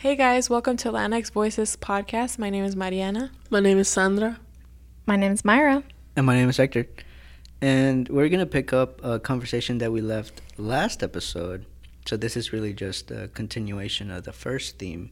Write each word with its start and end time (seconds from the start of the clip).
Hey 0.00 0.16
guys, 0.16 0.48
welcome 0.48 0.78
to 0.78 0.88
Latinx 0.90 1.30
Voices 1.30 1.76
podcast. 1.76 2.38
My 2.38 2.48
name 2.48 2.64
is 2.64 2.74
Mariana. 2.74 3.32
My 3.50 3.60
name 3.60 3.76
is 3.76 3.86
Sandra. 3.86 4.40
My 5.04 5.14
name 5.14 5.32
is 5.32 5.44
Myra. 5.44 5.82
And 6.16 6.24
my 6.24 6.34
name 6.34 6.48
is 6.48 6.56
Hector. 6.56 6.86
And 7.60 8.08
we're 8.08 8.30
going 8.30 8.40
to 8.40 8.46
pick 8.46 8.72
up 8.72 9.04
a 9.04 9.18
conversation 9.20 9.76
that 9.76 9.92
we 9.92 10.00
left 10.00 10.40
last 10.56 11.02
episode. 11.02 11.66
So 12.06 12.16
this 12.16 12.34
is 12.34 12.50
really 12.50 12.72
just 12.72 13.10
a 13.10 13.28
continuation 13.34 14.10
of 14.10 14.24
the 14.24 14.32
first 14.32 14.78
theme. 14.78 15.10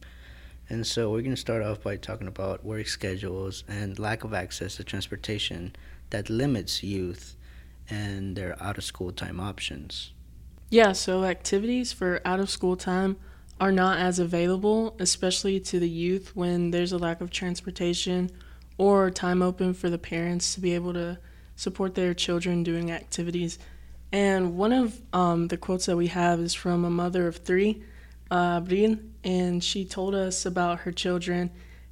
And 0.69 0.87
so 0.87 1.11
we're 1.11 1.21
going 1.21 1.35
to 1.35 1.37
start 1.37 1.61
off 1.61 1.83
by 1.83 1.95
talking 1.95 2.27
about 2.27 2.65
work 2.65 2.87
schedules 2.87 3.63
and 3.67 3.99
lack 3.99 4.23
of 4.23 4.33
access 4.33 4.77
to 4.77 4.83
transportation 4.83 5.75
that 6.09 6.31
limits 6.31 6.81
youth 6.81 7.35
and 7.91 8.35
their 8.35 8.59
out 8.59 8.79
of 8.79 8.83
school 8.83 9.11
time 9.11 9.39
options. 9.39 10.13
Yeah, 10.71 10.93
so 10.93 11.25
activities 11.25 11.93
for 11.93 12.21
out 12.25 12.39
of 12.39 12.49
school 12.49 12.75
time 12.75 13.17
are 13.59 13.71
not 13.71 13.99
as 13.99 14.19
available, 14.19 14.95
especially 14.99 15.59
to 15.59 15.79
the 15.79 15.89
youth 15.89 16.35
when 16.35 16.71
there's 16.71 16.91
a 16.91 16.97
lack 16.97 17.21
of 17.21 17.29
transportation 17.29 18.31
or 18.77 19.11
time 19.11 19.41
open 19.41 19.73
for 19.73 19.89
the 19.89 19.97
parents 19.97 20.53
to 20.53 20.61
be 20.61 20.73
able 20.73 20.93
to 20.93 21.19
support 21.55 21.95
their 21.95 22.13
children 22.13 22.63
doing 22.63 22.89
activities. 22.89 23.59
And 24.11 24.57
one 24.57 24.71
of 24.71 24.99
um, 25.13 25.49
the 25.49 25.57
quotes 25.57 25.85
that 25.87 25.97
we 25.97 26.07
have 26.07 26.39
is 26.39 26.53
from 26.53 26.85
a 26.85 26.89
mother 26.89 27.27
of 27.27 27.37
three, 27.37 27.83
uh, 28.31 28.61
and 29.23 29.63
she 29.63 29.85
told 29.85 30.15
us 30.15 30.45
about 30.45 30.79
her 30.79 30.91
children 30.91 31.51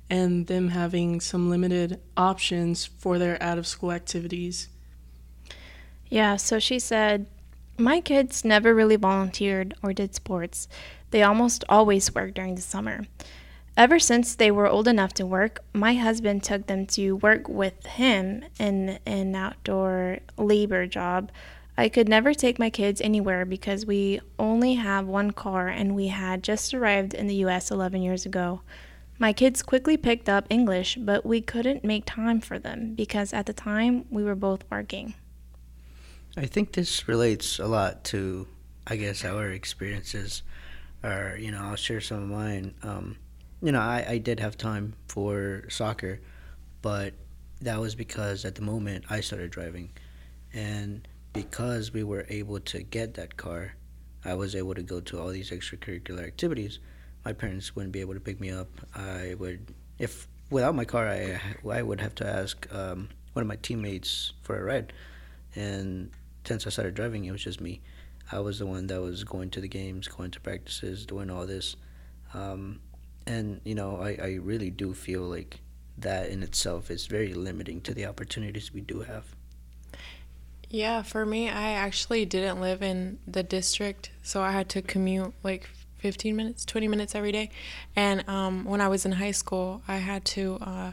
and 0.09 0.47
them 0.47 0.69
having 0.69 1.19
some 1.19 1.49
limited 1.49 1.99
options 2.15 2.85
for 2.85 3.19
their 3.19 3.41
out 3.43 3.57
of 3.57 3.67
school 3.67 3.91
activities. 3.91 4.69
Yeah, 6.09 6.37
so 6.37 6.59
she 6.59 6.79
said, 6.79 7.25
My 7.77 7.99
kids 7.99 8.45
never 8.45 8.73
really 8.73 8.95
volunteered 8.95 9.75
or 9.83 9.91
did 9.91 10.15
sports. 10.15 10.67
They 11.11 11.23
almost 11.23 11.63
always 11.69 12.13
work 12.13 12.33
during 12.33 12.55
the 12.55 12.61
summer. 12.61 13.05
Ever 13.77 13.99
since 13.99 14.33
they 14.33 14.49
were 14.49 14.67
old 14.67 14.87
enough 14.87 15.13
to 15.13 15.25
work, 15.25 15.59
my 15.71 15.93
husband 15.93 16.43
took 16.43 16.65
them 16.65 16.87
to 16.87 17.17
work 17.17 17.47
with 17.47 17.85
him 17.85 18.43
in 18.59 18.97
an 19.05 19.35
outdoor 19.35 20.17
labor 20.35 20.87
job. 20.87 21.31
I 21.77 21.89
could 21.89 22.09
never 22.09 22.33
take 22.33 22.57
my 22.57 22.71
kids 22.71 23.01
anywhere 23.01 23.45
because 23.45 23.85
we 23.85 24.19
only 24.39 24.73
have 24.73 25.05
one 25.05 25.29
car 25.29 25.67
and 25.67 25.93
we 25.95 26.07
had 26.07 26.41
just 26.41 26.73
arrived 26.73 27.13
in 27.13 27.27
the 27.27 27.35
US 27.45 27.69
11 27.69 28.01
years 28.01 28.25
ago. 28.25 28.61
My 29.19 29.31
kids 29.31 29.61
quickly 29.61 29.95
picked 29.95 30.27
up 30.27 30.47
English, 30.49 30.97
but 30.99 31.23
we 31.23 31.39
couldn't 31.39 31.83
make 31.83 32.05
time 32.05 32.41
for 32.41 32.57
them 32.57 32.95
because 32.95 33.31
at 33.31 33.45
the 33.45 33.53
time 33.53 34.05
we 34.09 34.23
were 34.23 34.35
both 34.35 34.63
working. 34.71 35.13
I 36.35 36.47
think 36.47 36.73
this 36.73 37.07
relates 37.07 37.59
a 37.59 37.67
lot 37.67 38.03
to, 38.05 38.47
I 38.87 38.95
guess, 38.95 39.23
our 39.23 39.51
experiences 39.51 40.41
or 41.07 41.37
you 41.37 41.51
know 41.51 41.61
I'll 41.61 41.75
share 41.75 42.01
some 42.01 42.23
of 42.23 42.29
mine. 42.29 42.73
Um, 42.83 43.17
you 43.61 43.71
know, 43.71 43.79
I, 43.79 44.05
I 44.07 44.17
did 44.19 44.39
have 44.39 44.57
time 44.57 44.93
for 45.07 45.63
soccer, 45.69 46.19
but 46.81 47.13
that 47.61 47.79
was 47.79 47.95
because 47.95 48.45
at 48.45 48.55
the 48.55 48.61
moment 48.61 49.05
I 49.09 49.21
started 49.21 49.49
driving, 49.51 49.89
and 50.53 51.07
because 51.33 51.91
we 51.91 52.03
were 52.03 52.25
able 52.29 52.59
to 52.59 52.83
get 52.83 53.15
that 53.15 53.37
car, 53.37 53.73
I 54.25 54.33
was 54.35 54.55
able 54.55 54.75
to 54.75 54.83
go 54.83 54.99
to 55.01 55.19
all 55.19 55.29
these 55.29 55.51
extracurricular 55.51 56.25
activities. 56.25 56.79
My 57.25 57.33
parents 57.33 57.75
wouldn't 57.75 57.93
be 57.93 58.01
able 58.01 58.13
to 58.13 58.19
pick 58.19 58.39
me 58.39 58.51
up. 58.51 58.69
I 58.95 59.35
would, 59.39 59.73
if 59.99 60.27
without 60.49 60.75
my 60.75 60.85
car, 60.85 61.07
I 61.07 61.39
I 61.69 61.81
would 61.81 62.01
have 62.01 62.15
to 62.15 62.27
ask 62.27 62.67
um, 62.73 63.09
one 63.33 63.41
of 63.41 63.47
my 63.47 63.57
teammates 63.57 64.33
for 64.43 64.59
a 64.59 64.63
ride, 64.63 64.93
and 65.55 66.11
since 66.45 66.67
I 66.67 66.69
started 66.69 66.93
driving, 66.93 67.25
it 67.25 67.31
was 67.31 67.43
just 67.43 67.59
me. 67.59 67.81
I 68.31 68.39
was 68.39 68.59
the 68.59 68.65
one 68.65 68.87
that 68.87 69.01
was 69.01 69.23
going 69.23 69.49
to 69.51 69.61
the 69.61 69.67
games, 69.67 70.07
going 70.07 70.31
to 70.31 70.39
practices, 70.39 71.05
doing 71.05 71.29
all 71.29 71.45
this. 71.45 71.75
Um, 72.33 72.81
and, 73.25 73.61
you 73.63 73.75
know, 73.75 74.01
I, 74.01 74.17
I 74.21 74.33
really 74.41 74.69
do 74.69 74.93
feel 74.93 75.21
like 75.21 75.59
that 75.97 76.29
in 76.29 76.43
itself 76.43 76.91
is 76.91 77.07
very 77.07 77.33
limiting 77.33 77.81
to 77.81 77.93
the 77.93 78.05
opportunities 78.05 78.73
we 78.73 78.81
do 78.81 79.01
have. 79.01 79.25
Yeah, 80.69 81.01
for 81.01 81.25
me, 81.25 81.49
I 81.49 81.71
actually 81.71 82.25
didn't 82.25 82.59
live 82.59 82.81
in 82.81 83.19
the 83.25 83.43
district, 83.43 84.11
so 84.21 84.41
I 84.41 84.51
had 84.51 84.67
to 84.69 84.81
commute 84.81 85.33
like 85.41 85.69
15 85.99 86.35
minutes, 86.35 86.65
20 86.65 86.87
minutes 86.89 87.15
every 87.15 87.31
day. 87.31 87.49
And 87.95 88.27
um, 88.27 88.65
when 88.65 88.81
I 88.81 88.89
was 88.89 89.05
in 89.05 89.13
high 89.13 89.31
school, 89.31 89.81
I 89.87 89.97
had 89.97 90.25
to 90.25 90.57
uh, 90.61 90.91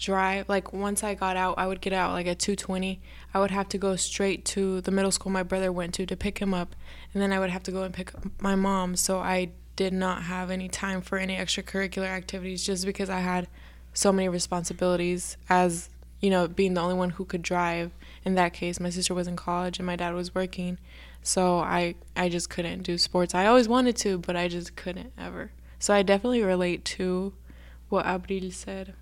drive 0.00 0.48
like 0.48 0.72
once 0.72 1.04
I 1.04 1.14
got 1.14 1.36
out, 1.36 1.58
I 1.58 1.66
would 1.66 1.80
get 1.80 1.92
out 1.92 2.12
like 2.12 2.26
at 2.26 2.38
2:20. 2.38 2.98
I 3.34 3.38
would 3.38 3.50
have 3.50 3.68
to 3.68 3.78
go 3.78 3.94
straight 3.96 4.44
to 4.46 4.80
the 4.80 4.90
middle 4.90 5.12
school 5.12 5.30
my 5.30 5.42
brother 5.42 5.70
went 5.70 5.94
to 5.94 6.06
to 6.06 6.16
pick 6.16 6.38
him 6.38 6.54
up, 6.54 6.74
and 7.12 7.22
then 7.22 7.32
I 7.32 7.38
would 7.38 7.50
have 7.50 7.62
to 7.64 7.72
go 7.72 7.82
and 7.82 7.94
pick 7.94 8.14
up 8.14 8.24
my 8.40 8.54
mom. 8.54 8.96
So 8.96 9.18
I 9.18 9.50
did 9.76 9.92
not 9.92 10.24
have 10.24 10.50
any 10.50 10.68
time 10.68 11.00
for 11.00 11.18
any 11.18 11.36
extracurricular 11.36 12.06
activities 12.06 12.64
just 12.64 12.84
because 12.84 13.08
I 13.08 13.20
had 13.20 13.48
so 13.92 14.12
many 14.12 14.28
responsibilities 14.28 15.36
as, 15.48 15.88
you 16.20 16.30
know, 16.30 16.48
being 16.48 16.74
the 16.74 16.80
only 16.80 16.94
one 16.94 17.10
who 17.10 17.24
could 17.24 17.42
drive. 17.42 17.92
In 18.24 18.34
that 18.34 18.52
case, 18.52 18.80
my 18.80 18.90
sister 18.90 19.14
was 19.14 19.26
in 19.26 19.36
college 19.36 19.78
and 19.78 19.86
my 19.86 19.96
dad 19.96 20.14
was 20.14 20.34
working. 20.34 20.78
So 21.22 21.58
I 21.58 21.94
I 22.16 22.28
just 22.28 22.50
couldn't 22.50 22.82
do 22.82 22.98
sports. 22.98 23.34
I 23.34 23.46
always 23.46 23.68
wanted 23.68 23.96
to, 23.98 24.18
but 24.18 24.36
I 24.36 24.48
just 24.48 24.76
couldn't 24.76 25.12
ever. 25.18 25.52
So 25.78 25.94
I 25.94 26.02
definitely 26.02 26.42
relate 26.42 26.84
to 26.96 27.32
what 27.88 28.06
Abril 28.06 28.52
said. 28.52 28.94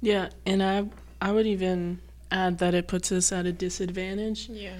Yeah, 0.00 0.30
and 0.44 0.62
I 0.62 0.86
I 1.20 1.32
would 1.32 1.46
even 1.46 2.00
add 2.30 2.58
that 2.58 2.74
it 2.74 2.88
puts 2.88 3.12
us 3.12 3.32
at 3.32 3.46
a 3.46 3.52
disadvantage. 3.52 4.48
Yeah. 4.48 4.76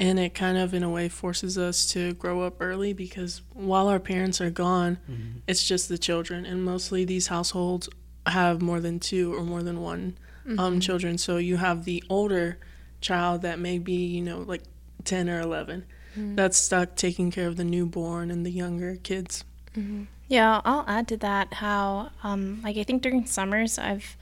And 0.00 0.18
it 0.18 0.32
kind 0.32 0.56
of 0.56 0.74
in 0.74 0.84
a 0.84 0.90
way 0.90 1.08
forces 1.08 1.58
us 1.58 1.86
to 1.86 2.14
grow 2.14 2.42
up 2.42 2.56
early 2.60 2.92
because 2.92 3.42
while 3.52 3.88
our 3.88 3.98
parents 3.98 4.40
are 4.40 4.50
gone, 4.50 4.98
mm-hmm. 5.10 5.38
it's 5.48 5.66
just 5.66 5.88
the 5.88 5.98
children 5.98 6.46
and 6.46 6.64
mostly 6.64 7.04
these 7.04 7.26
households 7.26 7.88
have 8.26 8.62
more 8.62 8.78
than 8.78 9.00
two 9.00 9.34
or 9.34 9.42
more 9.42 9.62
than 9.62 9.80
one 9.80 10.16
um, 10.46 10.52
mm-hmm. 10.52 10.60
um, 10.60 10.80
children. 10.80 11.18
So 11.18 11.38
you 11.38 11.56
have 11.56 11.84
the 11.84 12.02
older 12.08 12.58
child 13.00 13.42
that 13.42 13.58
may 13.58 13.78
be, 13.78 14.06
you 14.06 14.22
know, 14.22 14.38
like 14.38 14.62
10 15.04 15.28
or 15.28 15.40
11 15.40 15.84
mm-hmm. 16.12 16.34
that's 16.36 16.56
stuck 16.56 16.94
taking 16.94 17.32
care 17.32 17.48
of 17.48 17.56
the 17.56 17.64
newborn 17.64 18.30
and 18.30 18.46
the 18.46 18.50
younger 18.50 18.96
kids. 18.96 19.44
Mm-hmm. 19.76 20.04
Yeah, 20.28 20.60
I'll 20.64 20.84
add 20.86 21.08
to 21.08 21.16
that 21.18 21.54
how, 21.54 22.10
um, 22.22 22.60
like, 22.62 22.76
I 22.76 22.84
think 22.84 23.02
during 23.02 23.24
summers, 23.24 23.78
I've 23.78 24.16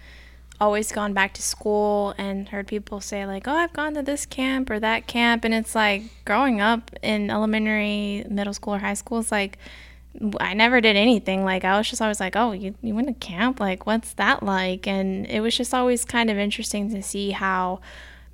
always 0.61 0.93
gone 0.93 1.13
back 1.13 1.35
to 1.35 1.43
school 1.43 2.15
and 2.19 2.49
heard 2.49 2.67
people 2.67 3.01
say 3.01 3.27
like, 3.27 3.47
"Oh, 3.47 3.55
I've 3.55 3.73
gone 3.73 3.95
to 3.95 4.03
this 4.03 4.27
camp 4.27 4.71
or 4.71 4.81
that 4.81 5.07
camp," 5.07 5.45
and 5.45 5.55
it's 5.55 5.75
like 5.75 6.03
growing 6.25 6.61
up 6.61 6.91
in 7.03 7.31
elementary, 7.31 8.25
middle 8.29 8.55
school, 8.55 8.75
or 8.75 8.79
high 8.79 8.95
school. 8.95 9.21
It's 9.21 9.33
like 9.33 9.59
I 10.41 10.55
never 10.55 10.81
did 10.81 10.97
anything. 10.97 11.45
Like 11.45 11.65
I 11.65 11.77
was 11.79 11.89
just 11.89 12.03
always 12.03 12.21
like, 12.21 12.37
"Oh, 12.37 12.53
you 12.53 12.75
you 12.83 12.95
went 12.95 13.09
to 13.09 13.15
camp? 13.15 13.61
Like 13.61 13.87
what's 13.87 14.15
that 14.15 14.43
like?" 14.43 14.87
And 14.87 15.27
it 15.27 15.41
was 15.41 15.57
just 15.57 15.75
always 15.75 16.05
kind 16.05 16.31
of 16.31 16.39
interesting 16.39 16.91
to 16.91 17.03
see 17.03 17.31
how 17.33 17.81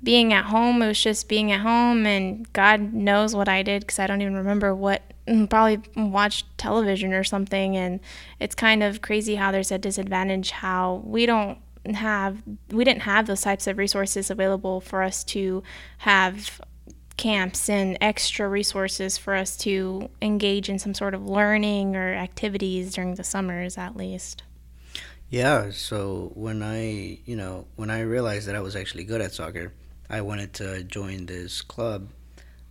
being 0.03 0.33
at 0.33 0.45
home 0.45 0.81
it 0.81 0.87
was 0.87 1.01
just 1.01 1.29
being 1.29 1.51
at 1.51 1.61
home 1.61 2.05
and 2.05 2.51
god 2.51 2.93
knows 2.93 3.33
what 3.33 3.47
i 3.47 3.63
did 3.63 3.81
because 3.81 3.99
i 3.99 4.05
don't 4.05 4.21
even 4.21 4.35
remember 4.35 4.75
what 4.75 5.01
mm, 5.27 5.49
probably 5.49 5.79
watched 5.95 6.45
television 6.57 7.13
or 7.13 7.23
something 7.23 7.77
and 7.77 7.99
it's 8.39 8.53
kind 8.53 8.83
of 8.83 9.01
crazy 9.01 9.35
how 9.35 9.51
there's 9.51 9.71
a 9.71 9.77
disadvantage 9.77 10.51
how 10.51 11.01
we 11.05 11.25
don't 11.25 11.57
have 11.91 12.41
we 12.69 12.83
didn't 12.83 13.01
have 13.01 13.27
those 13.27 13.41
types 13.41 13.67
of 13.67 13.77
resources 13.77 14.29
available 14.29 14.79
for 14.79 15.03
us 15.03 15.23
to 15.23 15.63
have 15.99 16.61
camps 17.17 17.69
and 17.69 17.97
extra 18.01 18.47
resources 18.47 19.17
for 19.17 19.35
us 19.35 19.55
to 19.57 20.09
engage 20.21 20.69
in 20.69 20.79
some 20.79 20.93
sort 20.93 21.13
of 21.13 21.27
learning 21.27 21.95
or 21.95 22.13
activities 22.13 22.93
during 22.93 23.15
the 23.15 23.23
summers 23.23 23.77
at 23.77 23.95
least. 23.95 24.43
Yeah, 25.29 25.71
so 25.71 26.31
when 26.35 26.61
I, 26.61 27.19
you 27.25 27.35
know, 27.35 27.65
when 27.75 27.89
I 27.89 28.01
realized 28.01 28.47
that 28.47 28.55
I 28.55 28.61
was 28.61 28.75
actually 28.75 29.03
good 29.03 29.19
at 29.19 29.31
soccer, 29.31 29.73
I 30.09 30.21
wanted 30.21 30.53
to 30.55 30.83
join 30.83 31.25
this 31.25 31.61
club 31.61 32.09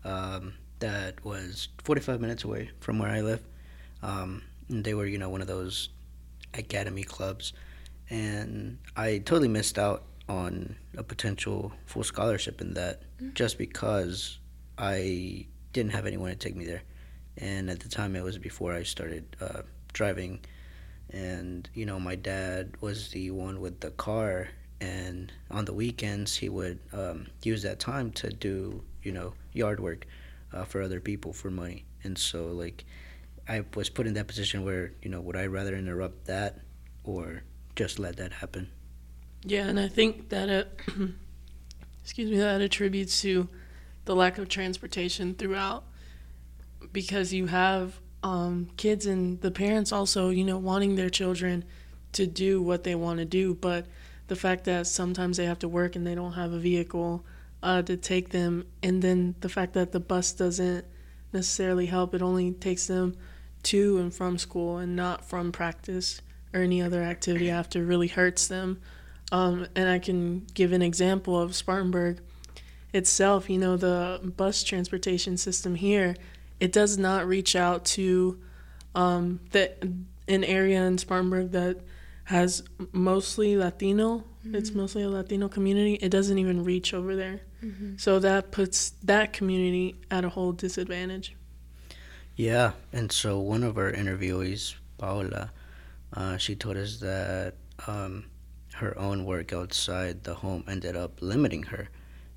um, 0.05 0.55
that 0.79 1.25
was 1.25 1.69
45 1.85 2.21
minutes 2.21 2.45
away 2.45 2.71
from 2.81 2.99
where 2.99 3.11
I 3.11 3.21
live. 3.21 3.41
Um, 4.03 4.43
they 4.69 4.95
were, 4.95 5.07
you 5.07 5.19
know, 5.19 5.29
one 5.29 5.41
of 5.41 5.49
those 5.49 5.89
academy 6.55 7.03
clubs 7.03 7.53
and 8.13 8.79
I 8.95 9.19
totally 9.19 9.49
missed 9.49 9.79
out 9.79 10.05
on 10.29 10.77
a 10.99 11.03
potential 11.03 11.73
full 11.87 12.05
scholarship 12.05 12.61
in 12.61 12.75
that 12.75 13.01
mm-hmm. 13.17 13.33
just 13.33 13.57
because 13.57 14.39
I 14.77 15.47
didn't 15.73 15.93
have 15.93 16.05
anyone 16.05 16.29
to 16.29 16.37
take 16.37 16.55
me 16.55 16.67
there. 16.67 16.83
And 17.39 17.71
at 17.71 17.81
the 17.81 17.89
time, 17.89 18.15
it 18.15 18.23
was 18.23 18.37
before 18.37 18.75
I 18.75 18.83
started 18.83 19.35
uh, 19.41 19.63
driving. 19.95 20.45
And, 21.09 21.67
you 21.73 21.87
know, 21.87 21.99
my 21.99 22.15
dad 22.15 22.75
was 22.83 23.09
the 23.09 23.31
one 23.31 23.63
with 23.63 23.81
the 23.81 23.93
car. 23.93 24.49
And 24.83 25.33
on 25.51 25.65
the 25.65 25.73
weekends, 25.73 26.37
he 26.37 26.51
would 26.51 26.81
um, 26.93 27.29
use 27.43 27.63
that 27.63 27.81
time 27.81 28.13
to 28.13 28.29
do, 28.29 28.85
you 29.03 29.13
know, 29.13 29.33
yard 29.55 29.81
work 29.81 30.07
uh, 30.53 30.65
for 30.65 30.83
other 30.83 31.01
people 31.01 31.33
for 31.33 31.51
money. 31.51 31.87
And 32.05 32.19
so, 32.19 32.49
like, 32.49 32.85
I 33.49 33.65
was 33.75 33.89
put 33.89 34.07
in 34.07 34.13
that 34.15 34.27
position 34.27 34.67
where, 34.67 34.93
you 35.01 35.09
know, 35.09 35.23
would 35.23 35.37
I 35.37 35.47
rather 35.47 35.75
interrupt 35.75 36.27
that 36.27 36.61
or 37.05 37.43
just 37.77 37.99
let 37.99 38.17
that 38.17 38.33
happen. 38.33 38.71
Yeah, 39.45 39.67
and 39.67 39.79
I 39.79 39.89
think 39.89 40.29
that 40.29 40.49
it, 40.49 40.81
excuse 42.03 42.31
me, 42.31 42.39
that 42.39 42.61
attributes 42.61 43.21
to 43.23 43.49
the 44.05 44.15
lack 44.15 44.39
of 44.39 44.49
transportation 44.49 45.35
throughout 45.35 45.85
because 46.93 47.33
you 47.33 47.47
have 47.47 47.99
um, 48.23 48.69
kids 48.77 49.07
and 49.07 49.41
the 49.41 49.51
parents 49.51 49.93
also, 49.93 50.29
you 50.29 50.45
know, 50.45 50.59
wanting 50.59 50.97
their 50.97 51.11
children 51.11 51.65
to 52.13 52.27
do 52.27 52.63
what 52.63 52.85
they 52.85 52.95
want 52.95 53.19
to 53.19 53.25
do, 53.25 53.55
but 53.55 53.87
the 54.29 54.37
fact 54.37 54.65
that 54.65 54.87
sometimes 54.87 55.37
they 55.37 55.47
have 55.47 55.59
to 55.61 55.69
work 55.69 55.97
and 55.97 56.07
they 56.07 56.15
don't 56.15 56.33
have 56.33 56.53
a 56.53 56.59
vehicle 56.59 57.25
uh, 57.63 57.83
to 57.83 57.97
take 57.97 58.31
them, 58.31 58.67
and 58.83 59.03
then 59.03 59.35
the 59.41 59.49
fact 59.49 59.73
that 59.73 59.93
the 59.93 60.01
bus 60.01 60.33
doesn't 60.33 60.85
necessarily 61.33 61.87
help, 61.87 62.15
it 62.15 62.23
only 62.23 62.53
takes 62.53 62.87
them 62.87 63.17
to 63.63 63.99
and 63.99 64.13
from 64.13 64.37
school 64.37 64.79
and 64.79 64.97
not 64.97 65.25
from 65.25 65.53
practice 65.53 66.21
or 66.55 66.61
any 66.61 66.83
other 66.83 67.03
activity 67.03 67.51
after 67.51 67.85
really 67.85 68.09
hurts 68.09 68.49
them. 68.49 68.81
Um, 69.31 69.67
and 69.75 69.89
I 69.89 69.99
can 69.99 70.47
give 70.55 70.73
an 70.73 70.83
example 70.83 71.41
of 71.41 71.55
Spartanburg 71.55 72.21
itself. 72.93 73.49
You 73.49 73.59
know, 73.59 73.77
the 73.77 74.21
bus 74.37 74.63
transportation 74.63 75.37
system 75.37 75.75
here, 75.75 76.17
it 76.61 76.73
does 76.73 76.99
not 76.99 77.27
reach 77.27 77.57
out 77.57 77.85
to 77.87 78.39
um, 78.95 79.41
the 79.51 79.73
an 80.29 80.45
area 80.45 80.83
in 80.85 80.99
Spartanburg 80.99 81.51
that 81.53 81.81
has 82.25 82.63
mostly 82.93 83.57
Latino. 83.57 84.25
Mm-hmm. 84.45 84.55
It's 84.55 84.73
mostly 84.73 85.03
a 85.03 85.09
Latino 85.09 85.49
community. 85.49 85.95
It 85.95 86.11
doesn't 86.11 86.39
even 86.39 86.65
reach 86.65 86.95
over 86.95 87.17
there. 87.17 87.41
Mm-hmm. 87.65 87.97
So 87.97 88.19
that 88.19 88.51
puts 88.51 88.91
that 89.03 89.33
community 89.33 89.97
at 90.11 90.25
a 90.25 90.29
whole 90.29 90.53
disadvantage. 90.53 91.37
Yeah, 92.35 92.73
and 92.93 93.13
so 93.13 93.39
one 93.39 93.63
of 93.63 93.77
our 93.77 93.93
interviewees, 93.93 94.75
Paola, 94.99 95.51
uh, 96.15 96.37
she 96.37 96.55
told 96.55 96.77
us 96.77 96.99
that 97.01 97.55
um, 97.87 98.27
her 98.75 98.97
own 98.99 99.25
work 99.25 99.53
outside 99.53 100.25
the 100.25 100.35
home 100.35 100.65
ended 100.69 100.97
up 100.97 101.21
limiting 101.21 101.63
her. 101.65 101.89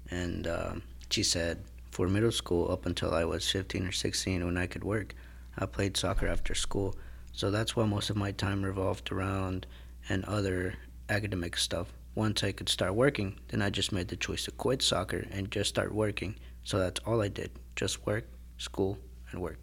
And 0.09 0.47
um, 0.47 0.83
she 1.09 1.23
said, 1.23 1.63
for 1.91 2.07
middle 2.07 2.31
school, 2.31 2.71
up 2.71 2.85
until 2.85 3.13
I 3.13 3.25
was 3.25 3.49
15 3.49 3.87
or 3.87 3.91
16, 3.91 4.45
when 4.45 4.57
I 4.57 4.67
could 4.67 4.83
work, 4.83 5.13
I 5.57 5.65
played 5.65 5.97
soccer 5.97 6.27
after 6.27 6.53
school. 6.53 6.95
So 7.31 7.51
that's 7.51 7.75
why 7.75 7.85
most 7.85 8.09
of 8.09 8.15
my 8.15 8.31
time 8.31 8.63
revolved 8.63 9.11
around 9.11 9.65
and 10.09 10.23
other 10.25 10.75
academic 11.09 11.57
stuff. 11.57 11.87
Once 12.13 12.43
I 12.43 12.51
could 12.51 12.69
start 12.69 12.95
working, 12.95 13.39
then 13.49 13.61
I 13.61 13.69
just 13.69 13.91
made 13.91 14.07
the 14.07 14.15
choice 14.15 14.45
to 14.45 14.51
quit 14.51 14.81
soccer 14.81 15.25
and 15.31 15.51
just 15.51 15.69
start 15.69 15.93
working. 15.93 16.35
So 16.63 16.79
that's 16.79 17.01
all 17.05 17.21
I 17.21 17.27
did 17.27 17.51
just 17.75 18.05
work, 18.05 18.25
school, 18.57 18.97
and 19.31 19.41
work. 19.41 19.57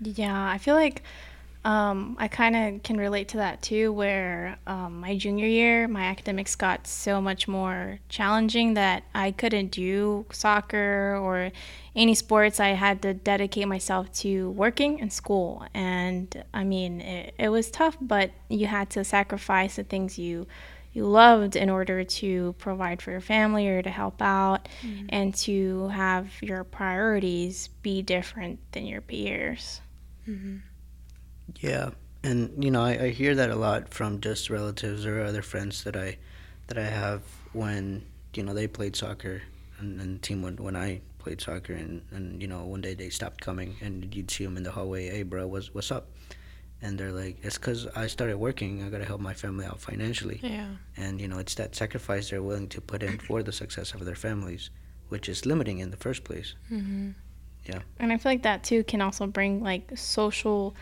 Yeah, 0.00 0.50
I 0.50 0.58
feel 0.58 0.74
like 0.74 1.02
um, 1.64 2.16
I 2.18 2.28
kind 2.28 2.56
of 2.56 2.82
can 2.82 2.98
relate 2.98 3.28
to 3.28 3.38
that 3.38 3.62
too, 3.62 3.90
where 3.90 4.58
um, 4.66 5.00
my 5.00 5.16
junior 5.16 5.46
year, 5.46 5.88
my 5.88 6.02
academics 6.02 6.54
got 6.56 6.86
so 6.86 7.22
much 7.22 7.48
more 7.48 8.00
challenging 8.10 8.74
that 8.74 9.04
I 9.14 9.30
couldn't 9.30 9.70
do 9.70 10.26
soccer 10.30 11.16
or 11.16 11.52
any 11.96 12.14
sports. 12.14 12.60
I 12.60 12.68
had 12.68 13.00
to 13.02 13.14
dedicate 13.14 13.66
myself 13.66 14.12
to 14.14 14.50
working 14.50 15.00
and 15.00 15.10
school. 15.10 15.64
And 15.72 16.44
I 16.52 16.64
mean, 16.64 17.00
it, 17.00 17.34
it 17.38 17.48
was 17.48 17.70
tough, 17.70 17.96
but 17.98 18.30
you 18.50 18.66
had 18.66 18.90
to 18.90 19.04
sacrifice 19.04 19.76
the 19.76 19.84
things 19.84 20.18
you 20.18 20.46
you 20.92 21.04
loved 21.04 21.56
in 21.56 21.68
order 21.70 22.04
to 22.04 22.54
provide 22.58 23.02
for 23.02 23.10
your 23.10 23.20
family 23.20 23.66
or 23.66 23.82
to 23.82 23.90
help 23.90 24.22
out 24.22 24.68
mm-hmm. 24.80 25.06
and 25.08 25.34
to 25.34 25.88
have 25.88 26.30
your 26.40 26.62
priorities 26.62 27.68
be 27.82 28.00
different 28.00 28.60
than 28.70 28.86
your 28.86 29.00
peers. 29.00 29.80
Mm-hmm. 30.28 30.58
Yeah, 31.60 31.90
and 32.22 32.64
you 32.64 32.70
know, 32.70 32.82
I, 32.82 33.04
I 33.04 33.08
hear 33.10 33.34
that 33.34 33.50
a 33.50 33.56
lot 33.56 33.88
from 33.88 34.20
just 34.20 34.50
relatives 34.50 35.04
or 35.06 35.22
other 35.22 35.42
friends 35.42 35.84
that 35.84 35.96
I 35.96 36.16
that 36.68 36.78
I 36.78 36.84
have 36.84 37.22
when 37.52 38.04
you 38.34 38.42
know 38.42 38.54
they 38.54 38.66
played 38.66 38.96
soccer 38.96 39.42
and, 39.78 40.00
and 40.00 40.22
team 40.22 40.42
when 40.42 40.56
when 40.56 40.76
I 40.76 41.00
played 41.18 41.40
soccer 41.40 41.74
and 41.74 42.02
and 42.10 42.40
you 42.40 42.48
know 42.48 42.64
one 42.64 42.80
day 42.80 42.94
they 42.94 43.10
stopped 43.10 43.40
coming 43.40 43.76
and 43.80 44.14
you'd 44.14 44.30
see 44.30 44.44
them 44.44 44.56
in 44.56 44.62
the 44.62 44.70
hallway, 44.70 45.08
hey 45.08 45.22
bro, 45.22 45.46
what's 45.46 45.74
what's 45.74 45.90
up? 45.90 46.08
And 46.82 46.98
they're 46.98 47.12
like, 47.12 47.38
it's 47.42 47.56
because 47.56 47.86
I 47.96 48.06
started 48.08 48.36
working. 48.36 48.82
I 48.82 48.90
gotta 48.90 49.06
help 49.06 49.20
my 49.20 49.32
family 49.32 49.64
out 49.64 49.80
financially. 49.80 50.40
Yeah. 50.42 50.68
And 50.96 51.20
you 51.20 51.28
know, 51.28 51.38
it's 51.38 51.54
that 51.56 51.74
sacrifice 51.74 52.30
they're 52.30 52.42
willing 52.42 52.68
to 52.68 52.80
put 52.80 53.02
in 53.02 53.18
for 53.18 53.42
the 53.42 53.52
success 53.52 53.94
of 53.94 54.04
their 54.04 54.14
families, 54.14 54.70
which 55.08 55.28
is 55.28 55.46
limiting 55.46 55.78
in 55.78 55.90
the 55.90 55.96
first 55.96 56.24
place. 56.24 56.54
Mm-hmm. 56.70 57.10
Yeah. 57.64 57.80
And 57.98 58.12
I 58.12 58.18
feel 58.18 58.32
like 58.32 58.42
that 58.42 58.64
too 58.64 58.84
can 58.84 59.00
also 59.00 59.26
bring 59.26 59.62
like 59.62 59.90
social 59.96 60.74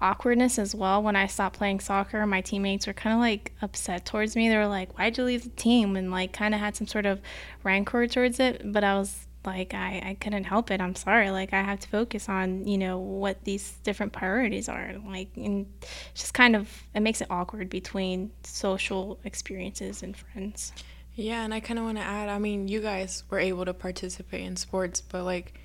awkwardness 0.00 0.58
as 0.58 0.74
well. 0.74 1.02
When 1.02 1.16
I 1.16 1.26
stopped 1.26 1.56
playing 1.58 1.80
soccer, 1.80 2.24
my 2.26 2.40
teammates 2.40 2.86
were 2.86 2.92
kind 2.92 3.14
of 3.14 3.20
like 3.20 3.52
upset 3.62 4.06
towards 4.06 4.36
me. 4.36 4.48
They 4.48 4.56
were 4.56 4.66
like, 4.66 4.98
"Why'd 4.98 5.18
you 5.18 5.24
leave 5.24 5.44
the 5.44 5.50
team?" 5.50 5.96
and 5.96 6.10
like 6.10 6.32
kind 6.32 6.54
of 6.54 6.60
had 6.60 6.76
some 6.76 6.86
sort 6.86 7.06
of 7.06 7.20
rancor 7.62 8.06
towards 8.06 8.40
it. 8.40 8.62
But 8.64 8.84
I 8.84 8.94
was 8.98 9.26
like, 9.44 9.74
I 9.74 10.02
I 10.04 10.16
couldn't 10.20 10.44
help 10.44 10.70
it. 10.70 10.80
I'm 10.80 10.94
sorry. 10.94 11.30
Like 11.30 11.52
I 11.52 11.62
have 11.62 11.80
to 11.80 11.88
focus 11.88 12.28
on 12.28 12.66
you 12.66 12.78
know 12.78 12.98
what 12.98 13.44
these 13.44 13.72
different 13.82 14.12
priorities 14.12 14.68
are. 14.68 14.94
Like 15.06 15.30
and 15.36 15.66
just 16.14 16.34
kind 16.34 16.54
of 16.54 16.84
it 16.94 17.00
makes 17.00 17.20
it 17.20 17.28
awkward 17.30 17.68
between 17.70 18.30
social 18.44 19.18
experiences 19.24 20.02
and 20.02 20.16
friends. 20.16 20.72
Yeah, 21.14 21.42
and 21.42 21.52
I 21.52 21.58
kind 21.58 21.80
of 21.80 21.84
want 21.84 21.98
to 21.98 22.04
add. 22.04 22.28
I 22.28 22.38
mean, 22.38 22.68
you 22.68 22.80
guys 22.80 23.24
were 23.28 23.40
able 23.40 23.64
to 23.64 23.74
participate 23.74 24.42
in 24.42 24.54
sports, 24.54 25.00
but 25.00 25.24
like 25.24 25.58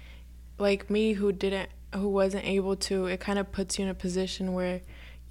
like 0.57 0.89
me 0.89 1.13
who 1.13 1.31
didn't 1.31 1.69
who 1.93 2.09
wasn't 2.09 2.45
able 2.45 2.75
to, 2.75 3.05
it 3.05 3.19
kind 3.19 3.39
of 3.39 3.51
puts 3.51 3.77
you 3.77 3.85
in 3.85 3.89
a 3.89 3.93
position 3.93 4.53
where 4.53 4.81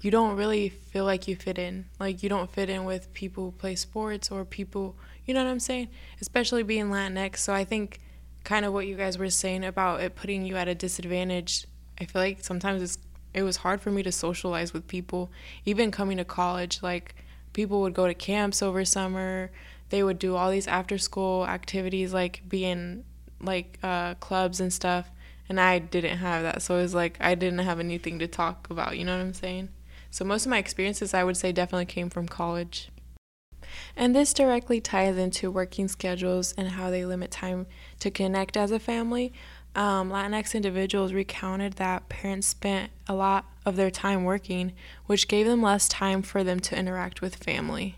you 0.01 0.11
don't 0.11 0.35
really 0.35 0.69
feel 0.69 1.05
like 1.05 1.27
you 1.27 1.35
fit 1.35 1.57
in. 1.57 1.85
Like 1.99 2.23
you 2.23 2.29
don't 2.29 2.51
fit 2.51 2.69
in 2.69 2.83
with 2.85 3.13
people 3.13 3.45
who 3.45 3.51
play 3.51 3.75
sports 3.75 4.31
or 4.31 4.43
people, 4.43 4.95
you 5.25 5.33
know 5.33 5.43
what 5.43 5.49
I'm 5.49 5.59
saying? 5.59 5.87
Especially 6.19 6.63
being 6.63 6.87
Latinx. 6.87 7.37
So 7.37 7.53
I 7.53 7.63
think 7.63 7.99
kind 8.43 8.65
of 8.65 8.73
what 8.73 8.85
you 8.87 8.95
guys 8.95 9.17
were 9.17 9.29
saying 9.29 9.63
about 9.63 10.01
it 10.01 10.15
putting 10.15 10.45
you 10.45 10.57
at 10.57 10.67
a 10.67 10.75
disadvantage. 10.75 11.65
I 11.99 12.05
feel 12.05 12.21
like 12.21 12.43
sometimes 12.43 12.81
it's 12.81 12.97
it 13.33 13.41
was 13.43 13.57
hard 13.57 13.81
for 13.81 13.89
me 13.89 14.03
to 14.03 14.11
socialize 14.11 14.73
with 14.73 14.87
people. 14.87 15.31
Even 15.65 15.89
coming 15.89 16.17
to 16.17 16.25
college, 16.25 16.83
like 16.83 17.15
people 17.53 17.81
would 17.81 17.93
go 17.93 18.05
to 18.05 18.13
camps 18.13 18.61
over 18.61 18.85
summer. 18.85 19.51
They 19.89 20.03
would 20.03 20.19
do 20.19 20.35
all 20.35 20.51
these 20.51 20.67
after 20.67 20.97
school 20.97 21.47
activities 21.47 22.13
like 22.13 22.43
being 22.47 23.05
like 23.41 23.79
uh, 23.81 24.15
clubs 24.15 24.59
and 24.59 24.71
stuff 24.71 25.09
and 25.53 25.61
I 25.61 25.77
didn't 25.77 26.17
have 26.17 26.41
that. 26.41 26.63
So 26.63 26.77
it 26.77 26.81
was 26.81 26.95
like 26.95 27.15
I 27.19 27.35
didn't 27.35 27.59
have 27.59 27.79
anything 27.79 28.17
to 28.17 28.27
talk 28.27 28.67
about, 28.71 28.97
you 28.97 29.05
know 29.05 29.15
what 29.15 29.23
I'm 29.23 29.33
saying? 29.33 29.69
So 30.09 30.25
most 30.25 30.47
of 30.47 30.49
my 30.49 30.57
experiences 30.57 31.13
I 31.13 31.23
would 31.23 31.37
say 31.37 31.51
definitely 31.51 31.85
came 31.85 32.09
from 32.09 32.27
college. 32.27 32.89
And 33.95 34.15
this 34.15 34.33
directly 34.33 34.81
ties 34.81 35.15
into 35.15 35.51
working 35.51 35.87
schedules 35.87 36.55
and 36.57 36.69
how 36.69 36.89
they 36.89 37.05
limit 37.05 37.29
time 37.29 37.67
to 37.99 38.09
connect 38.09 38.57
as 38.57 38.71
a 38.71 38.79
family. 38.79 39.31
Um, 39.75 40.09
Latinx 40.09 40.55
individuals 40.55 41.13
recounted 41.13 41.73
that 41.73 42.09
parents 42.09 42.47
spent 42.47 42.91
a 43.07 43.13
lot 43.13 43.45
of 43.63 43.75
their 43.75 43.91
time 43.91 44.23
working, 44.23 44.73
which 45.05 45.27
gave 45.27 45.45
them 45.45 45.61
less 45.61 45.87
time 45.87 46.23
for 46.23 46.43
them 46.43 46.59
to 46.61 46.77
interact 46.77 47.21
with 47.21 47.35
family. 47.35 47.97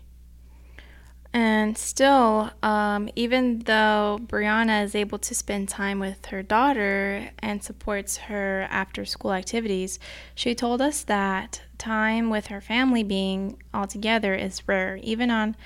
And 1.36 1.76
still, 1.76 2.50
um, 2.62 3.10
even 3.14 3.58
though 3.58 4.18
Brianna 4.22 4.82
is 4.82 4.94
able 4.94 5.18
to 5.18 5.34
spend 5.34 5.68
time 5.68 5.98
with 5.98 6.24
her 6.26 6.42
daughter 6.42 7.28
and 7.40 7.62
supports 7.62 8.16
her 8.16 8.66
after 8.70 9.04
school 9.04 9.34
activities, 9.34 9.98
she 10.34 10.54
told 10.54 10.80
us 10.80 11.02
that 11.02 11.60
time 11.76 12.30
with 12.30 12.46
her 12.46 12.62
family 12.62 13.02
being 13.02 13.62
all 13.74 13.86
together 13.86 14.34
is 14.34 14.66
rare, 14.66 14.96
even 15.02 15.30
on 15.30 15.56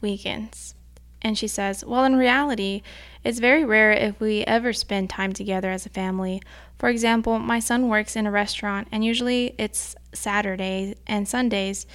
weekends. 0.00 0.74
And 1.22 1.38
she 1.38 1.46
says, 1.46 1.84
Well, 1.84 2.04
in 2.04 2.16
reality, 2.16 2.82
it's 3.22 3.38
very 3.38 3.64
rare 3.64 3.92
if 3.92 4.18
we 4.18 4.42
ever 4.46 4.72
spend 4.72 5.10
time 5.10 5.32
together 5.32 5.70
as 5.70 5.86
a 5.86 5.90
family. 5.90 6.42
For 6.76 6.88
example, 6.88 7.38
my 7.38 7.60
son 7.60 7.88
works 7.88 8.16
in 8.16 8.26
a 8.26 8.32
restaurant, 8.32 8.88
and 8.90 9.04
usually 9.04 9.54
it's 9.58 9.94
Saturdays 10.12 10.96
and 11.06 11.28
Sundays. 11.28 11.86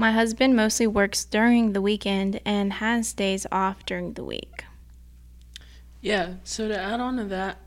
My 0.00 0.12
husband 0.12 0.56
mostly 0.56 0.86
works 0.86 1.26
during 1.26 1.74
the 1.74 1.82
weekend 1.82 2.40
and 2.46 2.72
has 2.72 3.12
days 3.12 3.46
off 3.52 3.84
during 3.84 4.14
the 4.14 4.24
week. 4.24 4.64
Yeah, 6.00 6.36
so 6.42 6.68
to 6.68 6.80
add 6.80 7.00
on 7.00 7.18
to 7.18 7.24
that, 7.24 7.58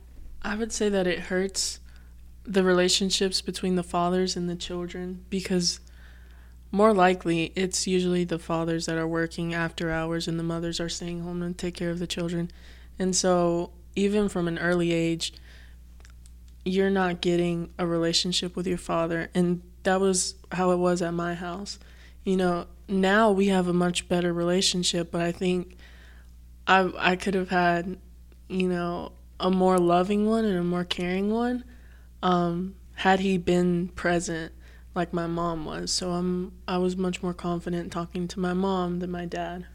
I 0.42 0.56
would 0.56 0.74
say 0.74 0.90
that 0.90 1.06
it 1.06 1.20
hurts 1.20 1.80
the 2.44 2.64
relationships 2.64 3.40
between 3.40 3.76
the 3.76 3.84
fathers 3.84 4.36
and 4.36 4.50
the 4.50 4.56
children 4.56 5.24
because 5.30 5.80
more 6.72 6.92
likely 6.92 7.54
it's 7.56 7.86
usually 7.86 8.24
the 8.24 8.40
fathers 8.40 8.88
that 8.88 8.98
are 8.98 9.08
working 9.08 9.54
after 9.54 9.92
hours 9.92 10.28
and 10.28 10.40
the 10.40 10.44
mothers 10.44 10.80
are 10.80 10.90
staying 10.90 11.22
home 11.22 11.44
and 11.44 11.56
take 11.56 11.76
care 11.76 11.92
of 11.92 12.00
the 12.00 12.08
children. 12.08 12.50
And 12.98 13.16
so, 13.16 13.70
even 13.96 14.28
from 14.28 14.48
an 14.48 14.58
early 14.58 14.92
age, 14.92 15.34
you're 16.66 16.90
not 16.90 17.22
getting 17.22 17.70
a 17.78 17.86
relationship 17.86 18.56
with 18.56 18.66
your 18.66 18.80
father. 18.80 19.30
And 19.36 19.62
that 19.84 20.02
was 20.02 20.34
how 20.52 20.72
it 20.72 20.78
was 20.78 21.04
at 21.04 21.14
my 21.14 21.36
house 21.36 21.78
you 22.24 22.38
know, 22.38 22.68
now 22.88 23.32
we 23.32 23.48
have 23.48 23.68
a 23.68 23.74
much 23.74 24.08
better 24.08 24.34
relationship, 24.34 25.12
but 25.12 25.22
I 25.22 25.32
think 25.32 25.78
I 26.68 26.92
I 26.98 27.16
could 27.16 27.34
have 27.34 27.50
had, 27.50 27.98
you 28.48 28.68
know, 28.68 29.12
a 29.40 29.50
more 29.50 29.78
loving 29.78 30.28
one 30.28 30.46
and 30.46 30.58
a 30.58 30.64
more 30.64 30.84
caring 30.86 31.32
one 31.32 31.64
um, 32.22 32.76
had 32.96 33.20
he 33.20 33.38
been 33.38 33.90
present 33.90 34.54
like 34.96 35.14
my 35.14 35.28
mom 35.28 35.66
was. 35.66 35.92
So 35.92 36.12
I'm 36.12 36.54
I 36.68 36.78
was 36.78 36.96
much 36.96 37.22
more 37.22 37.34
confident 37.34 37.92
talking 37.92 38.28
to 38.30 38.40
my 38.40 38.54
mom 38.54 39.00
than 39.00 39.12
my 39.12 39.26
dad. 39.26 39.68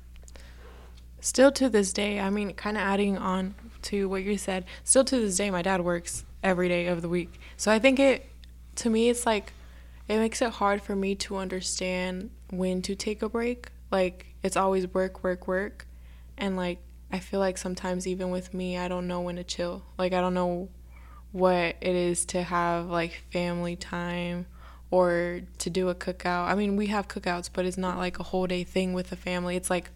Still 1.20 1.50
to 1.52 1.68
this 1.68 1.92
day, 1.92 2.20
I 2.20 2.30
mean, 2.30 2.52
kind 2.54 2.76
of 2.76 2.82
adding 2.82 3.18
on 3.18 3.54
to 3.82 4.08
what 4.08 4.22
you 4.22 4.38
said, 4.38 4.64
still 4.84 5.04
to 5.04 5.18
this 5.18 5.36
day, 5.36 5.50
my 5.50 5.62
dad 5.62 5.80
works 5.80 6.24
every 6.42 6.68
day 6.68 6.86
of 6.86 7.02
the 7.02 7.08
week. 7.08 7.40
So 7.56 7.72
I 7.72 7.78
think 7.78 7.98
it 7.98 8.26
to 8.76 8.90
me 8.90 9.08
it's 9.08 9.26
like 9.26 9.52
it 10.08 10.18
makes 10.18 10.40
it 10.42 10.50
hard 10.50 10.82
for 10.82 10.96
me 10.96 11.14
to 11.14 11.36
understand 11.36 12.30
when 12.50 12.82
to 12.82 12.94
take 12.94 13.22
a 13.22 13.28
break. 13.28 13.68
Like 13.90 14.26
it's 14.42 14.56
always 14.56 14.86
work, 14.92 15.22
work, 15.22 15.46
work. 15.46 15.86
And 16.36 16.56
like 16.56 16.78
I 17.12 17.18
feel 17.18 17.40
like 17.40 17.58
sometimes 17.58 18.06
even 18.06 18.30
with 18.30 18.52
me, 18.54 18.78
I 18.78 18.88
don't 18.88 19.06
know 19.06 19.20
when 19.20 19.36
to 19.36 19.44
chill. 19.44 19.84
Like 19.98 20.12
I 20.12 20.20
don't 20.20 20.34
know 20.34 20.68
what 21.32 21.76
it 21.80 21.94
is 21.94 22.24
to 22.26 22.42
have 22.42 22.86
like 22.86 23.22
family 23.30 23.76
time 23.76 24.46
or 24.90 25.42
to 25.58 25.70
do 25.70 25.90
a 25.90 25.94
cookout. 25.94 26.48
I 26.48 26.54
mean, 26.54 26.76
we 26.76 26.86
have 26.86 27.08
cookouts, 27.08 27.50
but 27.52 27.66
it's 27.66 27.76
not 27.76 27.98
like 27.98 28.18
a 28.18 28.22
whole 28.22 28.46
day 28.46 28.64
thing 28.64 28.94
with 28.94 29.10
the 29.10 29.16
family. 29.16 29.56
It's 29.56 29.68
like 29.68 29.90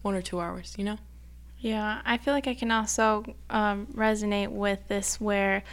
one 0.00 0.14
or 0.14 0.22
two 0.22 0.40
hours, 0.40 0.74
you 0.78 0.84
know? 0.84 0.98
Yeah, 1.58 2.00
I 2.04 2.18
feel 2.18 2.32
like 2.32 2.46
I 2.46 2.54
can 2.54 2.70
also 2.70 3.24
um, 3.50 3.86
resonate 3.94 4.48
with 4.48 4.86
this 4.88 5.20
where 5.20 5.64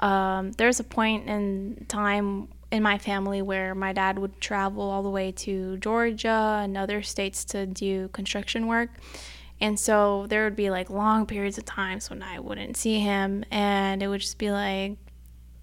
um, 0.00 0.52
there's 0.52 0.80
a 0.80 0.84
point 0.84 1.28
in 1.28 1.86
time 1.88 2.48
in 2.70 2.82
my 2.82 2.98
family 2.98 3.40
where 3.40 3.74
my 3.74 3.92
dad 3.92 4.18
would 4.18 4.40
travel 4.40 4.82
all 4.90 5.02
the 5.02 5.10
way 5.10 5.32
to 5.32 5.76
Georgia 5.78 6.60
and 6.62 6.76
other 6.76 7.02
states 7.02 7.44
to 7.46 7.66
do 7.66 8.08
construction 8.08 8.66
work. 8.66 8.90
And 9.60 9.78
so 9.78 10.26
there 10.28 10.44
would 10.44 10.56
be 10.56 10.70
like 10.70 10.90
long 10.90 11.26
periods 11.26 11.58
of 11.58 11.64
times 11.64 12.10
when 12.10 12.22
I 12.22 12.38
wouldn't 12.38 12.76
see 12.76 13.00
him, 13.00 13.44
and 13.50 14.02
it 14.02 14.08
would 14.08 14.20
just 14.20 14.38
be 14.38 14.50
like 14.50 14.96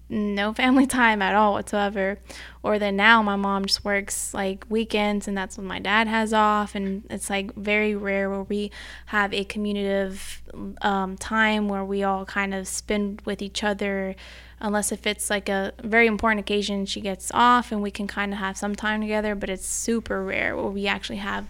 no 0.08 0.52
family 0.52 0.86
time 1.00 1.22
at 1.22 1.34
all 1.34 1.52
whatsoever. 1.54 2.18
Or 2.62 2.78
then 2.78 2.96
now 2.96 3.22
my 3.22 3.36
mom 3.36 3.64
just 3.64 3.84
works 3.84 4.34
like 4.34 4.66
weekends, 4.68 5.28
and 5.28 5.36
that's 5.36 5.56
when 5.56 5.66
my 5.66 5.78
dad 5.78 6.08
has 6.08 6.34
off, 6.34 6.74
and 6.74 7.04
it's 7.08 7.30
like 7.30 7.54
very 7.54 7.94
rare 7.94 8.28
where 8.28 8.42
we 8.42 8.70
have 9.06 9.32
a 9.32 9.44
communicative 9.44 10.42
um, 10.82 11.16
time 11.16 11.68
where 11.68 11.84
we 11.84 12.02
all 12.02 12.26
kind 12.26 12.54
of 12.54 12.68
spend 12.68 13.22
with 13.24 13.40
each 13.40 13.64
other. 13.64 14.14
Unless 14.60 14.92
if 14.92 15.06
it's 15.06 15.28
like 15.30 15.48
a 15.48 15.72
very 15.82 16.06
important 16.06 16.40
occasion, 16.40 16.86
she 16.86 17.00
gets 17.00 17.30
off 17.34 17.72
and 17.72 17.82
we 17.82 17.90
can 17.90 18.06
kind 18.06 18.32
of 18.32 18.38
have 18.38 18.56
some 18.56 18.74
time 18.74 19.00
together, 19.00 19.34
but 19.34 19.50
it's 19.50 19.66
super 19.66 20.22
rare 20.24 20.56
where 20.56 20.66
we 20.66 20.86
actually 20.86 21.18
have 21.18 21.46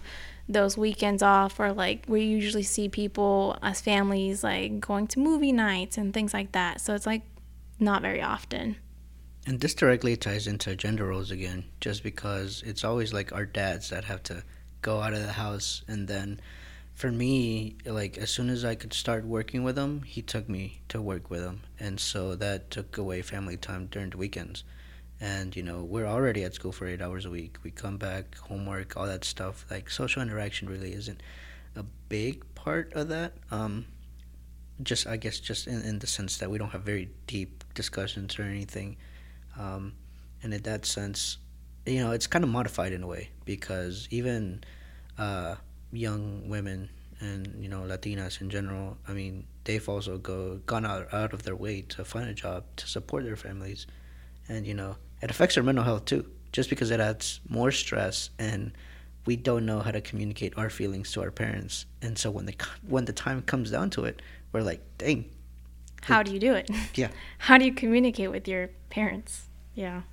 those 0.49 0.77
weekends 0.77 1.21
off 1.21 1.59
or 1.59 1.73
like 1.73 2.03
we 2.07 2.23
usually 2.23 2.63
see 2.63 2.87
people 2.87 3.57
as 3.61 3.81
families 3.81 4.43
like 4.45 4.79
going 4.79 5.05
to 5.05 5.19
movie 5.19 5.51
nights 5.51 5.97
and 5.97 6.13
things 6.13 6.33
like 6.33 6.53
that 6.53 6.79
so 6.79 6.93
it's 6.95 7.05
like 7.05 7.21
not 7.79 8.01
very 8.01 8.21
often 8.21 8.77
And 9.45 9.61
this 9.61 9.73
directly 9.73 10.17
ties 10.17 10.45
into 10.45 10.75
gender 10.75 11.05
roles 11.07 11.31
again, 11.31 11.63
just 11.79 12.03
because 12.03 12.61
it's 12.65 12.83
always 12.83 13.13
like 13.13 13.31
our 13.31 13.45
dads 13.45 13.89
that 13.91 14.03
have 14.03 14.21
to 14.23 14.43
go 14.81 14.99
out 14.99 15.13
of 15.13 15.21
the 15.21 15.31
house. 15.31 15.83
And 15.87 16.07
then 16.07 16.41
for 16.97 17.11
me, 17.11 17.75
like 17.85 18.17
as 18.17 18.31
soon 18.31 18.49
as 18.49 18.65
I 18.65 18.73
could 18.73 18.91
start 18.91 19.23
working 19.23 19.63
with 19.63 19.77
him, 19.77 20.01
he 20.01 20.23
took 20.23 20.49
me 20.49 20.81
to 20.89 20.99
work 20.99 21.29
with 21.29 21.43
him. 21.43 21.61
And 21.79 21.99
so 21.99 22.33
that 22.33 22.71
took 22.71 22.97
away 22.97 23.21
family 23.21 23.55
time 23.55 23.85
during 23.85 24.09
the 24.09 24.17
weekends. 24.17 24.63
And, 25.21 25.55
you 25.55 25.61
know, 25.61 25.83
we're 25.83 26.07
already 26.07 26.43
at 26.43 26.55
school 26.55 26.71
for 26.71 26.87
eight 26.87 26.99
hours 26.99 27.23
a 27.25 27.29
week. 27.29 27.57
We 27.61 27.69
come 27.69 27.97
back, 27.97 28.35
homework, 28.39 28.97
all 28.97 29.05
that 29.05 29.23
stuff. 29.25 29.63
Like 29.69 29.91
social 29.91 30.23
interaction 30.23 30.67
really 30.67 30.91
isn't 30.91 31.21
a 31.75 31.83
big 32.09 32.43
part 32.55 32.93
of 32.93 33.09
that. 33.09 33.33
Um, 33.51 33.85
just, 34.81 35.05
I 35.05 35.17
guess, 35.17 35.39
just 35.39 35.67
in, 35.67 35.83
in 35.83 35.99
the 35.99 36.07
sense 36.07 36.39
that 36.39 36.49
we 36.49 36.57
don't 36.57 36.71
have 36.71 36.81
very 36.81 37.11
deep 37.27 37.63
discussions 37.75 38.39
or 38.39 38.41
anything. 38.41 38.97
Um, 39.55 39.93
and 40.41 40.51
in 40.51 40.63
that 40.63 40.87
sense, 40.87 41.37
you 41.85 42.03
know, 42.03 42.09
it's 42.09 42.25
kind 42.25 42.43
of 42.43 42.49
modified 42.49 42.91
in 42.91 43.03
a 43.03 43.07
way 43.07 43.29
because 43.45 44.07
even 44.09 44.63
uh, 45.19 45.57
young 45.91 46.47
women 46.49 46.89
and 47.19 47.55
you 47.59 47.69
know 47.69 47.81
Latinas 47.81 48.41
in 48.41 48.49
general, 48.49 48.97
I 49.07 49.13
mean, 49.13 49.45
they've 49.63 49.87
also 49.87 50.17
go 50.17 50.59
gone 50.65 50.85
out 50.85 51.13
out 51.13 51.33
of 51.33 51.43
their 51.43 51.55
way 51.55 51.81
to 51.89 52.05
find 52.05 52.29
a 52.29 52.33
job 52.33 52.63
to 52.77 52.87
support 52.87 53.23
their 53.23 53.35
families, 53.35 53.87
and 54.47 54.65
you 54.65 54.73
know, 54.73 54.97
it 55.21 55.31
affects 55.31 55.55
their 55.55 55.63
mental 55.63 55.83
health 55.83 56.05
too. 56.05 56.25
Just 56.51 56.69
because 56.69 56.91
it 56.91 56.99
adds 56.99 57.39
more 57.49 57.71
stress 57.71 58.29
and 58.39 58.71
we 59.25 59.35
don't 59.35 59.65
know 59.65 59.79
how 59.79 59.91
to 59.91 59.99
communicate 59.99 60.57
our 60.57 60.69
feelings 60.69 61.11
to 61.11 61.21
our 61.21 61.31
parents, 61.31 61.85
and 62.01 62.17
so 62.17 62.31
when 62.31 62.45
the 62.45 62.55
when 62.87 63.05
the 63.05 63.13
time 63.13 63.41
comes 63.41 63.71
down 63.71 63.89
to 63.91 64.05
it, 64.05 64.21
we're 64.51 64.61
like, 64.61 64.81
dang, 64.97 65.29
how 66.01 66.23
do 66.23 66.31
you 66.33 66.39
do 66.39 66.53
it? 66.53 66.69
Yeah. 66.95 67.09
how 67.37 67.57
do 67.57 67.65
you 67.65 67.73
communicate 67.73 68.31
with 68.31 68.47
your 68.47 68.69
parents? 68.89 69.47
Yeah. 69.75 70.03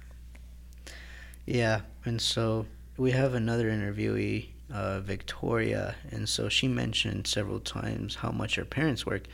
Yeah, 1.46 1.82
and 2.04 2.20
so 2.20 2.66
we 2.96 3.10
have 3.10 3.34
another 3.34 3.70
interviewee, 3.70 4.48
uh, 4.72 5.00
Victoria, 5.00 5.96
and 6.10 6.28
so 6.28 6.48
she 6.48 6.68
mentioned 6.68 7.26
several 7.26 7.60
times 7.60 8.16
how 8.16 8.30
much 8.30 8.56
her 8.56 8.64
parents 8.64 9.06
work, 9.06 9.26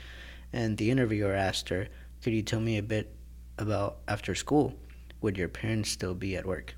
and 0.53 0.77
the 0.77 0.91
interviewer 0.91 1.35
asked 1.35 1.69
her, 1.69 1.89
"Could 2.23 2.33
you 2.33 2.43
tell 2.43 2.61
me 2.61 2.77
a 2.79 2.83
bit 2.83 3.15
about 3.59 3.99
after 4.09 4.35
school? 4.35 4.75
Would 5.21 5.37
your 5.37 5.49
parents 5.49 5.91
still 5.91 6.15
be 6.15 6.37
at 6.37 6.47
work?" 6.47 6.75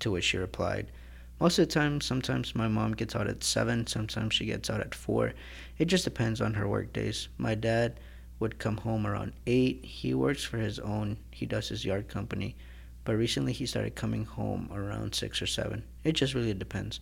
To 0.00 0.10
which 0.10 0.24
she 0.24 0.38
replied, 0.38 0.92
"Most 1.40 1.58
of 1.58 1.68
the 1.68 1.74
time, 1.74 2.00
sometimes 2.00 2.54
my 2.54 2.68
mom 2.68 2.92
gets 2.92 3.16
out 3.16 3.28
at 3.28 3.44
seven, 3.44 3.86
sometimes 3.86 4.34
she 4.34 4.46
gets 4.46 4.70
out 4.70 4.80
at 4.80 4.94
four. 4.94 5.32
It 5.78 5.86
just 5.86 6.04
depends 6.04 6.40
on 6.40 6.54
her 6.54 6.68
work 6.68 6.92
days. 6.92 7.28
My 7.38 7.54
dad." 7.54 8.00
Would 8.38 8.58
come 8.58 8.76
home 8.76 9.06
around 9.06 9.32
8. 9.46 9.82
He 9.82 10.12
works 10.12 10.44
for 10.44 10.58
his 10.58 10.78
own, 10.78 11.16
he 11.30 11.46
does 11.46 11.70
his 11.70 11.86
yard 11.86 12.06
company 12.06 12.54
but 13.06 13.16
recently 13.16 13.52
he 13.52 13.64
started 13.64 13.94
coming 13.94 14.24
home 14.24 14.68
around 14.74 15.14
6 15.14 15.40
or 15.40 15.46
7. 15.46 15.84
It 16.02 16.12
just 16.12 16.34
really 16.34 16.52
depends. 16.52 17.00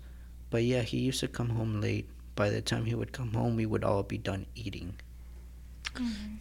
But 0.55 0.63
yeah, 0.63 0.83
he 0.83 0.99
used 0.99 1.19
to 1.19 1.27
come 1.27 1.49
home 1.49 1.81
late. 1.81 2.09
By 2.37 2.49
the 2.49 2.63
time 2.63 2.85
he 2.85 2.95
would 2.95 3.11
come 3.11 3.33
home, 3.33 3.57
we 3.57 3.67
would 3.67 3.83
all 3.83 4.05
be 4.05 4.19
done 4.19 4.47
eating. 4.55 4.95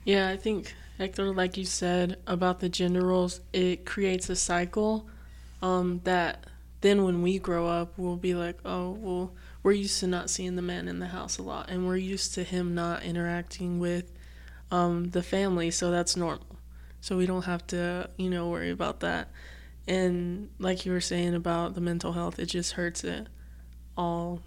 Yeah, 0.06 0.30
I 0.30 0.38
think 0.38 0.76
Hector, 1.00 1.34
like 1.34 1.58
you 1.58 1.66
said 1.66 2.20
about 2.28 2.60
the 2.60 2.70
gender 2.70 3.04
roles, 3.04 3.42
it 3.54 3.88
creates 3.88 4.30
a 4.30 4.36
cycle 4.36 5.08
um, 5.64 6.00
that 6.04 6.46
then 6.82 7.04
when 7.04 7.24
we 7.24 7.40
grow 7.40 7.66
up, 7.66 7.94
we'll 7.98 8.16
be 8.16 8.36
like, 8.36 8.60
oh, 8.64 8.92
well, 8.92 9.34
we're 9.64 9.72
used 9.72 10.00
to 10.02 10.06
not 10.06 10.30
seeing 10.30 10.58
the 10.58 10.62
man 10.62 10.88
in 10.88 11.00
the 11.00 11.08
house 11.08 11.40
a 11.40 11.42
lot, 11.42 11.72
and 11.72 11.88
we're 11.88 11.98
used 11.98 12.36
to 12.36 12.44
him 12.44 12.76
not 12.76 13.02
interacting 13.02 13.80
with 13.80 14.12
um, 14.70 15.10
the 15.10 15.24
family, 15.24 15.72
so 15.72 15.90
that's 15.90 16.16
normal. 16.16 16.60
So 17.02 17.18
we 17.18 17.26
don't 17.26 17.46
have 17.46 17.66
to, 17.68 18.12
you 18.18 18.30
know, 18.30 18.48
worry 18.48 18.70
about 18.70 19.00
that. 19.00 19.32
And 19.88 20.52
like 20.60 20.86
you 20.86 20.92
were 20.92 21.02
saying 21.02 21.34
about 21.34 21.74
the 21.74 21.82
mental 21.82 22.12
health, 22.12 22.38
it 22.38 22.46
just 22.46 22.74
hurts 22.74 23.04
it 23.04 23.28
all. 23.98 24.42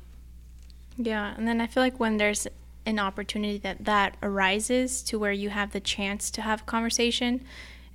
Yeah, 0.96 1.34
and 1.36 1.46
then 1.46 1.60
I 1.60 1.66
feel 1.66 1.82
like 1.82 2.00
when 2.00 2.16
there's 2.16 2.46
an 2.86 2.98
opportunity 2.98 3.58
that 3.58 3.84
that 3.84 4.16
arises 4.22 5.02
to 5.02 5.18
where 5.18 5.32
you 5.32 5.50
have 5.50 5.72
the 5.72 5.80
chance 5.80 6.30
to 6.30 6.42
have 6.42 6.62
a 6.62 6.64
conversation, 6.64 7.44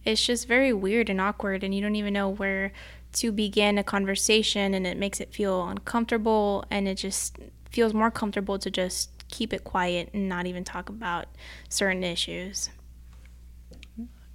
it's 0.05 0.25
just 0.25 0.47
very 0.47 0.73
weird 0.73 1.09
and 1.09 1.21
awkward, 1.21 1.63
and 1.63 1.73
you 1.73 1.81
don't 1.81 1.95
even 1.95 2.13
know 2.13 2.29
where 2.29 2.71
to 3.13 3.31
begin 3.31 3.77
a 3.77 3.83
conversation, 3.83 4.73
and 4.73 4.85
it 4.85 4.97
makes 4.97 5.19
it 5.19 5.33
feel 5.33 5.67
uncomfortable, 5.67 6.65
and 6.69 6.87
it 6.87 6.95
just 6.95 7.37
feels 7.69 7.93
more 7.93 8.11
comfortable 8.11 8.59
to 8.59 8.69
just 8.69 9.09
keep 9.29 9.53
it 9.53 9.63
quiet 9.63 10.09
and 10.13 10.27
not 10.27 10.45
even 10.45 10.63
talk 10.63 10.89
about 10.89 11.25
certain 11.69 12.03
issues. 12.03 12.69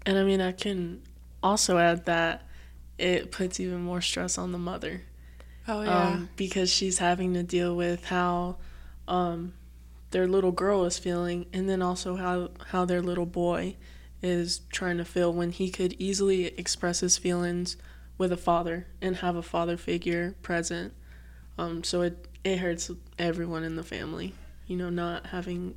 And 0.04 0.18
I 0.18 0.24
mean, 0.24 0.40
I 0.40 0.52
can 0.52 1.02
also 1.42 1.78
add 1.78 2.06
that 2.06 2.44
it 2.98 3.30
puts 3.30 3.60
even 3.60 3.82
more 3.82 4.00
stress 4.00 4.38
on 4.38 4.52
the 4.52 4.58
mother. 4.58 5.02
Oh 5.68 5.82
yeah. 5.82 6.06
um, 6.08 6.28
because 6.36 6.72
she's 6.72 6.98
having 6.98 7.34
to 7.34 7.42
deal 7.42 7.74
with 7.74 8.06
how 8.06 8.56
um, 9.08 9.54
their 10.10 10.26
little 10.26 10.52
girl 10.52 10.84
is 10.84 10.98
feeling, 10.98 11.46
and 11.52 11.68
then 11.68 11.82
also 11.82 12.16
how 12.16 12.50
how 12.68 12.84
their 12.84 13.02
little 13.02 13.26
boy 13.26 13.76
is 14.22 14.60
trying 14.70 14.98
to 14.98 15.04
feel 15.04 15.32
when 15.32 15.50
he 15.50 15.70
could 15.70 15.94
easily 15.98 16.46
express 16.58 17.00
his 17.00 17.18
feelings 17.18 17.76
with 18.18 18.32
a 18.32 18.36
father 18.36 18.86
and 19.00 19.16
have 19.16 19.36
a 19.36 19.42
father 19.42 19.76
figure 19.76 20.34
present. 20.42 20.92
Um, 21.58 21.84
so 21.84 22.02
it 22.02 22.28
it 22.44 22.58
hurts 22.58 22.90
everyone 23.18 23.64
in 23.64 23.76
the 23.76 23.82
family, 23.82 24.34
you 24.66 24.76
know, 24.76 24.90
not 24.90 25.26
having 25.26 25.74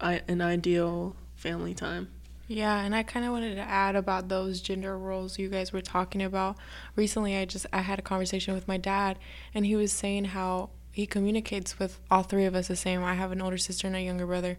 I, 0.00 0.22
an 0.28 0.40
ideal 0.40 1.16
family 1.36 1.74
time. 1.74 2.08
Yeah, 2.48 2.80
and 2.80 2.94
I 2.94 3.02
kind 3.02 3.26
of 3.26 3.32
wanted 3.32 3.56
to 3.56 3.62
add 3.62 3.96
about 3.96 4.28
those 4.28 4.60
gender 4.60 4.96
roles 4.96 5.38
you 5.38 5.48
guys 5.48 5.72
were 5.72 5.80
talking 5.80 6.22
about. 6.22 6.56
Recently, 6.94 7.36
I 7.36 7.44
just 7.44 7.66
I 7.72 7.80
had 7.80 7.98
a 7.98 8.02
conversation 8.02 8.54
with 8.54 8.68
my 8.68 8.76
dad, 8.76 9.18
and 9.52 9.66
he 9.66 9.74
was 9.74 9.92
saying 9.92 10.26
how 10.26 10.70
he 10.92 11.06
communicates 11.06 11.78
with 11.78 11.98
all 12.08 12.22
three 12.22 12.44
of 12.44 12.54
us 12.54 12.68
the 12.68 12.76
same. 12.76 13.02
I 13.02 13.14
have 13.14 13.32
an 13.32 13.42
older 13.42 13.58
sister 13.58 13.88
and 13.88 13.96
a 13.96 14.00
younger 14.00 14.26
brother, 14.26 14.58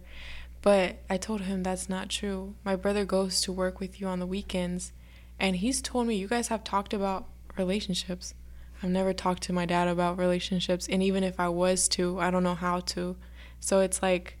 but 0.60 0.98
I 1.08 1.16
told 1.16 1.42
him 1.42 1.62
that's 1.62 1.88
not 1.88 2.10
true. 2.10 2.54
My 2.62 2.76
brother 2.76 3.06
goes 3.06 3.40
to 3.42 3.52
work 3.52 3.80
with 3.80 4.00
you 4.00 4.06
on 4.06 4.20
the 4.20 4.26
weekends, 4.26 4.92
and 5.40 5.56
he's 5.56 5.80
told 5.80 6.06
me 6.06 6.16
you 6.16 6.28
guys 6.28 6.48
have 6.48 6.64
talked 6.64 6.92
about 6.92 7.26
relationships. 7.56 8.34
I've 8.82 8.90
never 8.90 9.14
talked 9.14 9.42
to 9.44 9.52
my 9.54 9.64
dad 9.64 9.88
about 9.88 10.18
relationships, 10.18 10.88
and 10.88 11.02
even 11.02 11.24
if 11.24 11.40
I 11.40 11.48
was 11.48 11.88
to, 11.88 12.20
I 12.20 12.30
don't 12.30 12.44
know 12.44 12.54
how 12.54 12.80
to. 12.80 13.16
So 13.60 13.80
it's 13.80 14.02
like, 14.02 14.36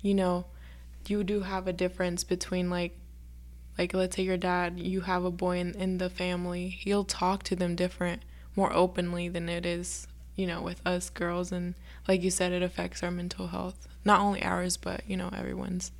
you 0.00 0.14
know, 0.14 0.46
you 1.10 1.24
do 1.24 1.40
have 1.40 1.66
a 1.66 1.72
difference 1.72 2.24
between 2.24 2.70
like 2.70 2.98
like 3.78 3.94
let's 3.94 4.16
say 4.16 4.22
your 4.22 4.36
dad 4.36 4.78
you 4.78 5.02
have 5.02 5.24
a 5.24 5.30
boy 5.30 5.58
in, 5.58 5.74
in 5.74 5.98
the 5.98 6.10
family 6.10 6.68
he'll 6.68 7.04
talk 7.04 7.42
to 7.42 7.56
them 7.56 7.74
different 7.74 8.22
more 8.54 8.72
openly 8.72 9.28
than 9.28 9.48
it 9.48 9.64
is 9.64 10.06
you 10.34 10.46
know 10.46 10.60
with 10.60 10.80
us 10.86 11.10
girls 11.10 11.52
and 11.52 11.74
like 12.06 12.22
you 12.22 12.30
said 12.30 12.52
it 12.52 12.62
affects 12.62 13.02
our 13.02 13.10
mental 13.10 13.48
health 13.48 13.88
not 14.04 14.20
only 14.20 14.42
ours 14.42 14.76
but 14.76 15.02
you 15.06 15.16
know 15.16 15.30
everyone's 15.36 15.92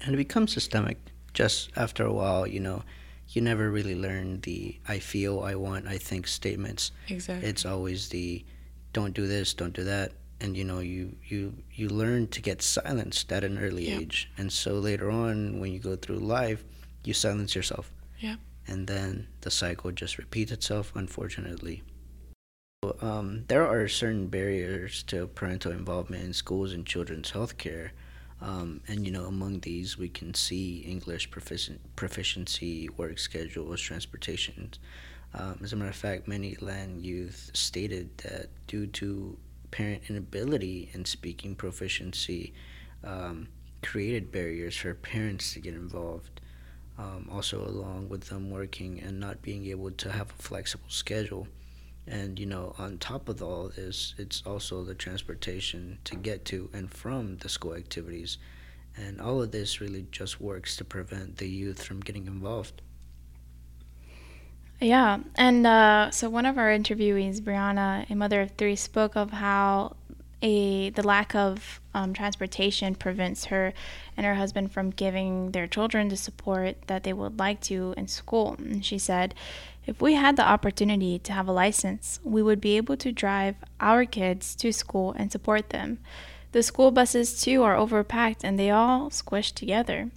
And 0.00 0.14
it 0.14 0.18
becomes 0.18 0.52
systemic 0.52 0.98
just 1.34 1.70
after 1.76 2.04
a 2.04 2.12
while, 2.12 2.46
you 2.46 2.60
know. 2.60 2.82
you 3.28 3.40
never 3.40 3.70
really 3.70 3.94
learn 3.94 4.40
the 4.42 4.78
I 4.86 4.98
feel, 4.98 5.40
I 5.40 5.54
want, 5.56 5.86
I 5.88 5.98
think 5.98 6.26
statements. 6.28 6.92
Exactly. 7.08 7.48
It's 7.48 7.64
always 7.64 8.08
the 8.10 8.44
don't 8.92 9.14
do 9.14 9.26
this, 9.26 9.54
don't 9.54 9.72
do 9.74 9.84
that. 9.84 10.12
And 10.44 10.58
you 10.58 10.64
know, 10.64 10.80
you 10.80 11.16
you 11.32 11.40
you 11.72 11.88
learn 11.88 12.26
to 12.28 12.40
get 12.42 12.60
silenced 12.60 13.32
at 13.32 13.44
an 13.44 13.56
early 13.58 13.88
Yep. 13.88 14.00
age. 14.02 14.30
And 14.36 14.52
so 14.52 14.74
later 14.74 15.10
on 15.10 15.58
when 15.58 15.72
you 15.72 15.78
go 15.78 15.96
through 15.96 16.18
life, 16.18 16.62
you 17.02 17.14
silence 17.14 17.54
yourself. 17.54 17.86
Yep. 18.20 18.38
And 18.66 18.86
then 18.86 19.28
the 19.40 19.50
cycle 19.50 19.90
just 19.90 20.18
repeats 20.18 20.52
itself 20.52 20.92
unfortunately. 20.94 21.82
Um, 23.00 23.44
there 23.48 23.66
are 23.66 23.88
certain 23.88 24.26
barriers 24.28 25.02
to 25.04 25.26
parental 25.28 25.72
involvement 25.72 26.22
in 26.24 26.32
schools 26.34 26.74
and 26.74 26.84
children's 26.84 27.30
health 27.30 27.56
care. 27.56 27.92
Um, 28.42 28.82
and 28.86 29.06
you 29.06 29.12
know, 29.16 29.24
among 29.24 29.60
these, 29.60 29.96
we 29.96 30.10
can 30.10 30.34
see 30.34 30.80
English 30.80 31.30
proficien- 31.30 31.78
proficiency, 31.96 32.90
work 32.98 33.18
schedules, 33.18 33.80
transportation. 33.80 34.74
Um, 35.32 35.58
as 35.64 35.72
a 35.72 35.76
matter 35.76 35.90
of 35.90 35.96
fact, 35.96 36.28
many 36.28 36.56
land 36.60 37.00
youth 37.00 37.50
stated 37.54 38.06
that 38.18 38.50
due 38.66 38.86
to 39.00 39.38
parent 39.74 40.02
inability 40.08 40.88
in 40.92 41.04
speaking 41.04 41.56
proficiency, 41.56 42.54
um, 43.02 43.48
created 43.82 44.30
barriers 44.30 44.76
for 44.76 44.94
parents 44.94 45.52
to 45.52 45.58
get 45.58 45.74
involved. 45.74 46.40
Um, 46.96 47.28
also, 47.32 47.66
along 47.66 48.08
with 48.08 48.28
them 48.28 48.50
working 48.50 49.00
and 49.00 49.18
not 49.18 49.42
being 49.42 49.66
able 49.66 49.90
to 49.90 50.12
have 50.12 50.30
a 50.30 50.42
flexible 50.42 50.88
schedule. 50.88 51.48
And 52.06 52.38
you 52.38 52.46
know, 52.46 52.76
on 52.78 52.98
top 52.98 53.28
of 53.28 53.42
all 53.42 53.72
this, 53.74 54.14
it's 54.16 54.44
also 54.46 54.84
the 54.84 54.94
transportation 54.94 55.98
to 56.04 56.14
get 56.14 56.44
to 56.46 56.70
and 56.72 56.88
from 56.88 57.38
the 57.38 57.48
school 57.48 57.74
activities. 57.74 58.38
And 58.96 59.20
all 59.20 59.42
of 59.42 59.50
this 59.50 59.80
really 59.80 60.06
just 60.12 60.40
works 60.40 60.76
to 60.76 60.84
prevent 60.84 61.38
the 61.38 61.48
youth 61.48 61.82
from 61.82 61.98
getting 61.98 62.28
involved. 62.28 62.80
Yeah, 64.84 65.20
and 65.34 65.66
uh, 65.66 66.10
so 66.10 66.28
one 66.28 66.44
of 66.44 66.58
our 66.58 66.68
interviewees, 66.68 67.40
Brianna, 67.40 68.04
a 68.10 68.14
mother 68.14 68.42
of 68.42 68.50
three, 68.50 68.76
spoke 68.76 69.16
of 69.16 69.30
how 69.30 69.96
a 70.42 70.90
the 70.90 71.02
lack 71.02 71.34
of 71.34 71.80
um, 71.94 72.12
transportation 72.12 72.94
prevents 72.94 73.46
her 73.46 73.72
and 74.14 74.26
her 74.26 74.34
husband 74.34 74.72
from 74.72 74.90
giving 74.90 75.52
their 75.52 75.66
children 75.66 76.08
the 76.08 76.18
support 76.18 76.76
that 76.88 77.02
they 77.02 77.14
would 77.14 77.38
like 77.38 77.62
to 77.62 77.94
in 77.96 78.08
school. 78.08 78.56
And 78.58 78.84
she 78.84 78.98
said, 78.98 79.34
if 79.86 80.02
we 80.02 80.16
had 80.16 80.36
the 80.36 80.46
opportunity 80.46 81.18
to 81.18 81.32
have 81.32 81.48
a 81.48 81.52
license, 81.52 82.20
we 82.22 82.42
would 82.42 82.60
be 82.60 82.76
able 82.76 82.98
to 82.98 83.10
drive 83.10 83.54
our 83.80 84.04
kids 84.04 84.54
to 84.56 84.70
school 84.70 85.14
and 85.16 85.32
support 85.32 85.70
them. 85.70 85.98
The 86.52 86.62
school 86.62 86.90
buses 86.90 87.40
too 87.40 87.62
are 87.62 87.74
overpacked 87.74 88.44
and 88.44 88.58
they 88.58 88.68
all 88.68 89.08
squish 89.08 89.52
together. 89.52 90.10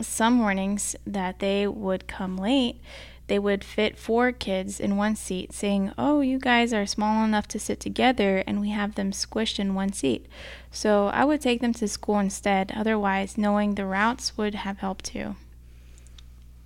Some 0.00 0.34
mornings 0.34 0.96
that 1.06 1.38
they 1.38 1.66
would 1.66 2.06
come 2.06 2.38
late, 2.38 2.80
they 3.28 3.38
would 3.38 3.64
fit 3.64 3.98
four 3.98 4.30
kids 4.30 4.78
in 4.78 4.96
one 4.96 5.16
seat, 5.16 5.52
saying, 5.52 5.92
Oh, 5.98 6.20
you 6.20 6.38
guys 6.38 6.72
are 6.72 6.86
small 6.86 7.24
enough 7.24 7.48
to 7.48 7.58
sit 7.58 7.80
together, 7.80 8.44
and 8.46 8.60
we 8.60 8.70
have 8.70 8.94
them 8.94 9.10
squished 9.10 9.58
in 9.58 9.74
one 9.74 9.92
seat. 9.92 10.26
So 10.70 11.08
I 11.08 11.24
would 11.24 11.40
take 11.40 11.60
them 11.60 11.72
to 11.74 11.88
school 11.88 12.20
instead. 12.20 12.72
Otherwise, 12.74 13.36
knowing 13.36 13.74
the 13.74 13.86
routes 13.86 14.36
would 14.36 14.54
have 14.54 14.78
helped 14.78 15.06
too. 15.06 15.34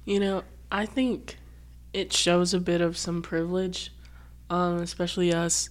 You 0.05 0.21
know, 0.21 0.45
I 0.71 0.85
think 0.85 1.39
it 1.93 2.13
shows 2.13 2.53
a 2.53 2.61
bit 2.61 2.81
of 2.81 2.99
some 2.99 3.23
privilege, 3.23 3.93
um, 4.51 4.79
especially 4.79 5.33
us 5.33 5.71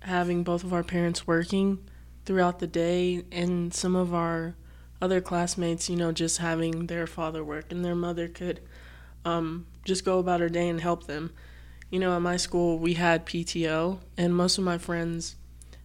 having 0.00 0.42
both 0.42 0.64
of 0.64 0.72
our 0.72 0.82
parents 0.82 1.26
working 1.26 1.78
throughout 2.24 2.58
the 2.58 2.66
day, 2.66 3.24
and 3.30 3.72
some 3.72 3.94
of 3.94 4.12
our 4.12 4.56
other 5.00 5.20
classmates, 5.20 5.88
you 5.88 5.94
know, 5.94 6.10
just 6.10 6.38
having 6.38 6.86
their 6.86 7.06
father 7.06 7.44
work 7.44 7.70
and 7.70 7.84
their 7.84 7.94
mother 7.94 8.26
could 8.26 8.60
um, 9.24 9.66
just 9.86 10.04
go 10.04 10.18
about 10.18 10.40
her 10.40 10.48
day 10.48 10.68
and 10.68 10.80
help 10.80 11.06
them. 11.06 11.32
You 11.90 12.00
know, 12.00 12.14
at 12.14 12.22
my 12.22 12.36
school, 12.36 12.78
we 12.78 12.94
had 12.94 13.24
PTO, 13.24 14.00
and 14.18 14.36
most 14.36 14.58
of 14.58 14.64
my 14.64 14.76
friends 14.76 15.36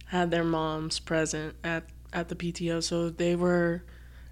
had 0.06 0.30
their 0.30 0.44
moms 0.44 0.98
present 0.98 1.54
at, 1.64 1.84
at 2.12 2.28
the 2.28 2.34
PTO, 2.34 2.82
so 2.82 3.08
they 3.08 3.36
were, 3.36 3.84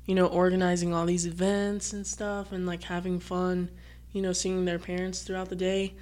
you 0.05 0.15
know, 0.15 0.27
organizing 0.27 0.93
all 0.93 1.07
these 1.07 1.27
events 1.27 1.93
and 1.93 2.07
stuff 2.07 2.53
and 2.53 2.67
like 2.67 2.83
having 2.83 3.21
fun 3.21 3.71
you 4.13 4.23
know, 4.23 4.33
seeing 4.33 4.65
their 4.65 4.79
parents 4.79 5.23
throughout 5.23 5.49
the 5.49 5.57
day. 5.57 5.95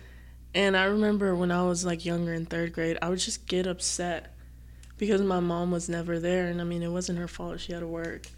And 0.55 0.77
I 0.77 0.85
remember 0.85 1.35
when 1.35 1.51
I 1.51 1.65
was 1.65 1.85
like 1.85 2.05
younger 2.05 2.33
in 2.33 2.47
third 2.47 2.73
grade, 2.73 2.99
I 3.03 3.09
would 3.09 3.19
just 3.19 3.47
get 3.47 3.67
upset 3.67 4.35
because 4.97 5.21
my 5.21 5.41
mom 5.41 5.71
was 5.71 5.89
never 5.89 6.19
there. 6.19 6.47
And 6.47 6.61
I 6.61 6.65
mean, 6.65 6.83
it 6.83 6.91
wasn't 6.91 7.19
her 7.19 7.29
fault, 7.29 7.61
she 7.61 7.73
had 7.73 7.81
to 7.81 7.87
work. 7.87 8.29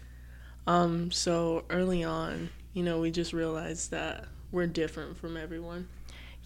Um, 0.67 1.11
so 1.11 1.63
early 1.69 2.03
on, 2.03 2.49
you 2.73 2.83
know, 2.83 2.99
we 2.99 3.11
just 3.11 3.33
realized 3.33 3.91
that 3.91 4.25
we're 4.51 4.67
different 4.67 5.17
from 5.17 5.37
everyone. 5.37 5.87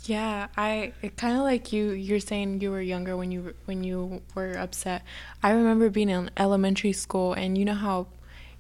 Yeah, 0.04 0.48
I 0.58 0.94
kind 1.18 1.38
of 1.38 1.44
like 1.44 1.72
you. 1.72 1.92
You're 1.92 2.20
saying 2.20 2.62
you 2.62 2.70
were 2.70 2.82
younger 2.82 3.16
when 3.18 3.32
you 3.32 3.56
when 3.66 3.84
you 3.84 4.22
were 4.36 4.58
upset. 4.58 5.04
I 5.42 5.52
remember 5.52 5.90
being 5.90 6.10
in 6.10 6.30
elementary 6.38 6.94
school, 6.94 7.34
and 7.34 7.58
you 7.58 7.66
know 7.66 7.74
how 7.74 8.08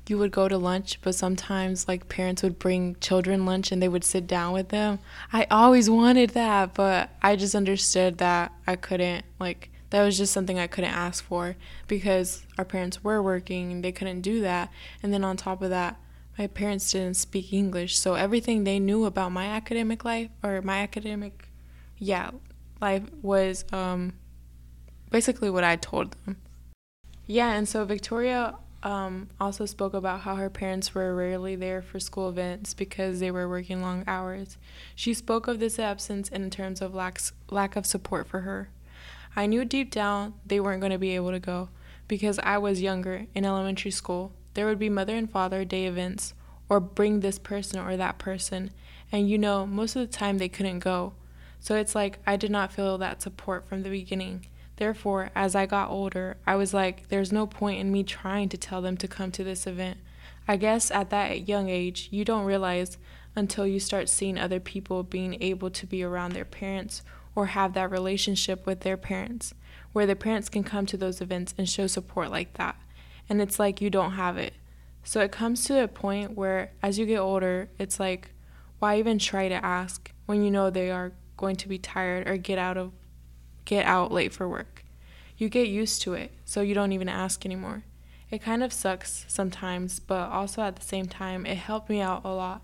you 0.07 0.17
would 0.17 0.31
go 0.31 0.47
to 0.47 0.57
lunch, 0.57 0.99
but 1.01 1.15
sometimes 1.15 1.87
like 1.87 2.09
parents 2.09 2.43
would 2.43 2.59
bring 2.59 2.95
children 3.01 3.45
lunch 3.45 3.71
and 3.71 3.81
they 3.81 3.87
would 3.87 4.03
sit 4.03 4.27
down 4.27 4.53
with 4.53 4.69
them. 4.69 4.99
I 5.33 5.47
always 5.49 5.89
wanted 5.89 6.31
that, 6.31 6.73
but 6.73 7.09
I 7.21 7.35
just 7.35 7.55
understood 7.55 8.19
that 8.19 8.51
I 8.67 8.75
couldn't 8.75 9.25
like 9.39 9.69
that 9.89 10.03
was 10.03 10.17
just 10.17 10.33
something 10.33 10.59
I 10.59 10.67
couldn't 10.67 10.91
ask 10.91 11.23
for 11.23 11.55
because 11.87 12.45
our 12.57 12.65
parents 12.65 13.03
were 13.03 13.21
working 13.21 13.71
and 13.71 13.83
they 13.83 13.91
couldn't 13.91 14.21
do 14.21 14.41
that. 14.41 14.71
And 15.01 15.13
then 15.13 15.23
on 15.23 15.37
top 15.37 15.61
of 15.61 15.69
that, 15.69 15.97
my 16.37 16.47
parents 16.47 16.91
didn't 16.91 17.15
speak 17.15 17.53
English, 17.53 17.97
so 17.97 18.15
everything 18.15 18.63
they 18.63 18.79
knew 18.79 19.05
about 19.05 19.31
my 19.31 19.47
academic 19.47 20.03
life 20.03 20.29
or 20.43 20.61
my 20.61 20.79
academic 20.79 21.49
yeah, 21.97 22.31
life 22.81 23.03
was 23.21 23.65
um 23.71 24.13
basically 25.09 25.49
what 25.49 25.63
I 25.63 25.75
told 25.75 26.11
them. 26.25 26.37
Yeah, 27.27 27.53
and 27.53 27.67
so 27.67 27.85
Victoria 27.85 28.55
um, 28.83 29.29
also 29.39 29.65
spoke 29.65 29.95
about 29.95 30.21
how 30.21 30.35
her 30.35 30.49
parents 30.49 30.93
were 30.93 31.15
rarely 31.15 31.55
there 31.55 31.81
for 31.81 31.99
school 31.99 32.29
events 32.29 32.75
because 32.75 33.19
they 33.19 33.31
were 33.31 33.49
working 33.49 33.81
long 33.81 34.03
hours. 34.05 34.57
She 34.93 35.13
spoke 35.15 35.47
of 35.47 35.59
this 35.59 35.79
absence 35.79 36.29
in 36.29 36.51
terms 36.51 36.81
of 36.81 36.93
lack, 36.93 37.19
lack 37.49 37.75
of 37.75 37.87
support 37.87 38.27
for 38.27 38.41
her. 38.41 38.69
I 39.35 39.47
knew 39.47 39.65
deep 39.65 39.89
down 39.89 40.35
they 40.45 40.59
weren't 40.59 40.81
going 40.81 40.91
to 40.91 40.99
be 40.99 41.15
able 41.15 41.31
to 41.31 41.39
go 41.39 41.69
because 42.07 42.37
I 42.39 42.59
was 42.59 42.81
younger 42.81 43.25
in 43.33 43.43
elementary 43.43 43.91
school. 43.91 44.33
There 44.55 44.65
would 44.65 44.79
be 44.79 44.89
mother 44.89 45.15
and 45.15 45.29
father 45.29 45.63
day 45.63 45.85
events 45.85 46.33
or 46.67 46.79
bring 46.79 47.19
this 47.19 47.37
person 47.37 47.79
or 47.79 47.95
that 47.95 48.17
person, 48.17 48.71
and 49.11 49.29
you 49.29 49.37
know, 49.37 49.67
most 49.67 49.95
of 49.95 50.01
the 50.01 50.17
time 50.17 50.37
they 50.37 50.49
couldn't 50.49 50.79
go. 50.79 51.13
So 51.59 51.75
it's 51.75 51.93
like 51.93 52.19
I 52.25 52.35
did 52.35 52.51
not 52.51 52.71
feel 52.71 52.97
that 52.97 53.21
support 53.21 53.67
from 53.67 53.83
the 53.83 53.89
beginning. 53.89 54.47
Therefore, 54.77 55.29
as 55.35 55.55
I 55.55 55.65
got 55.65 55.89
older, 55.89 56.37
I 56.45 56.55
was 56.55 56.73
like, 56.73 57.07
there's 57.07 57.31
no 57.31 57.47
point 57.47 57.79
in 57.79 57.91
me 57.91 58.03
trying 58.03 58.49
to 58.49 58.57
tell 58.57 58.81
them 58.81 58.97
to 58.97 59.07
come 59.07 59.31
to 59.31 59.43
this 59.43 59.67
event. 59.67 59.97
I 60.47 60.57
guess 60.57 60.91
at 60.91 61.09
that 61.11 61.47
young 61.47 61.69
age, 61.69 62.09
you 62.11 62.25
don't 62.25 62.45
realize 62.45 62.97
until 63.35 63.67
you 63.67 63.79
start 63.79 64.09
seeing 64.09 64.37
other 64.37 64.59
people 64.59 65.03
being 65.03 65.41
able 65.41 65.69
to 65.69 65.85
be 65.85 66.03
around 66.03 66.33
their 66.33 66.45
parents 66.45 67.03
or 67.35 67.47
have 67.47 67.73
that 67.73 67.91
relationship 67.91 68.65
with 68.65 68.81
their 68.81 68.97
parents, 68.97 69.53
where 69.91 70.05
the 70.05 70.15
parents 70.15 70.49
can 70.49 70.63
come 70.63 70.85
to 70.85 70.97
those 70.97 71.19
events 71.19 71.53
and 71.57 71.67
show 71.67 71.87
support 71.87 72.31
like 72.31 72.53
that. 72.53 72.77
And 73.29 73.41
it's 73.41 73.59
like 73.59 73.81
you 73.81 73.89
don't 73.89 74.13
have 74.13 74.37
it. 74.37 74.53
So 75.03 75.21
it 75.21 75.31
comes 75.31 75.63
to 75.65 75.83
a 75.83 75.87
point 75.87 76.35
where, 76.35 76.71
as 76.81 76.97
you 76.97 77.05
get 77.05 77.19
older, 77.19 77.69
it's 77.77 77.99
like, 77.99 78.31
why 78.79 78.97
even 78.97 79.19
try 79.19 79.47
to 79.47 79.65
ask 79.65 80.11
when 80.25 80.43
you 80.43 80.51
know 80.51 80.69
they 80.69 80.91
are 80.91 81.13
going 81.37 81.55
to 81.57 81.67
be 81.67 81.77
tired 81.77 82.27
or 82.27 82.37
get 82.37 82.57
out 82.57 82.77
of 82.77 82.91
get 83.65 83.85
out 83.85 84.11
late 84.11 84.31
for 84.31 84.47
work. 84.47 84.85
You 85.37 85.49
get 85.49 85.67
used 85.67 86.01
to 86.03 86.13
it, 86.13 86.31
so 86.45 86.61
you 86.61 86.73
don't 86.73 86.91
even 86.91 87.09
ask 87.09 87.45
anymore. 87.45 87.83
It 88.29 88.41
kind 88.41 88.63
of 88.63 88.71
sucks 88.71 89.25
sometimes, 89.27 89.99
but 89.99 90.29
also 90.29 90.61
at 90.61 90.75
the 90.75 90.85
same 90.85 91.07
time, 91.07 91.45
it 91.45 91.57
helped 91.57 91.89
me 91.89 92.01
out 92.01 92.23
a 92.23 92.29
lot. 92.29 92.61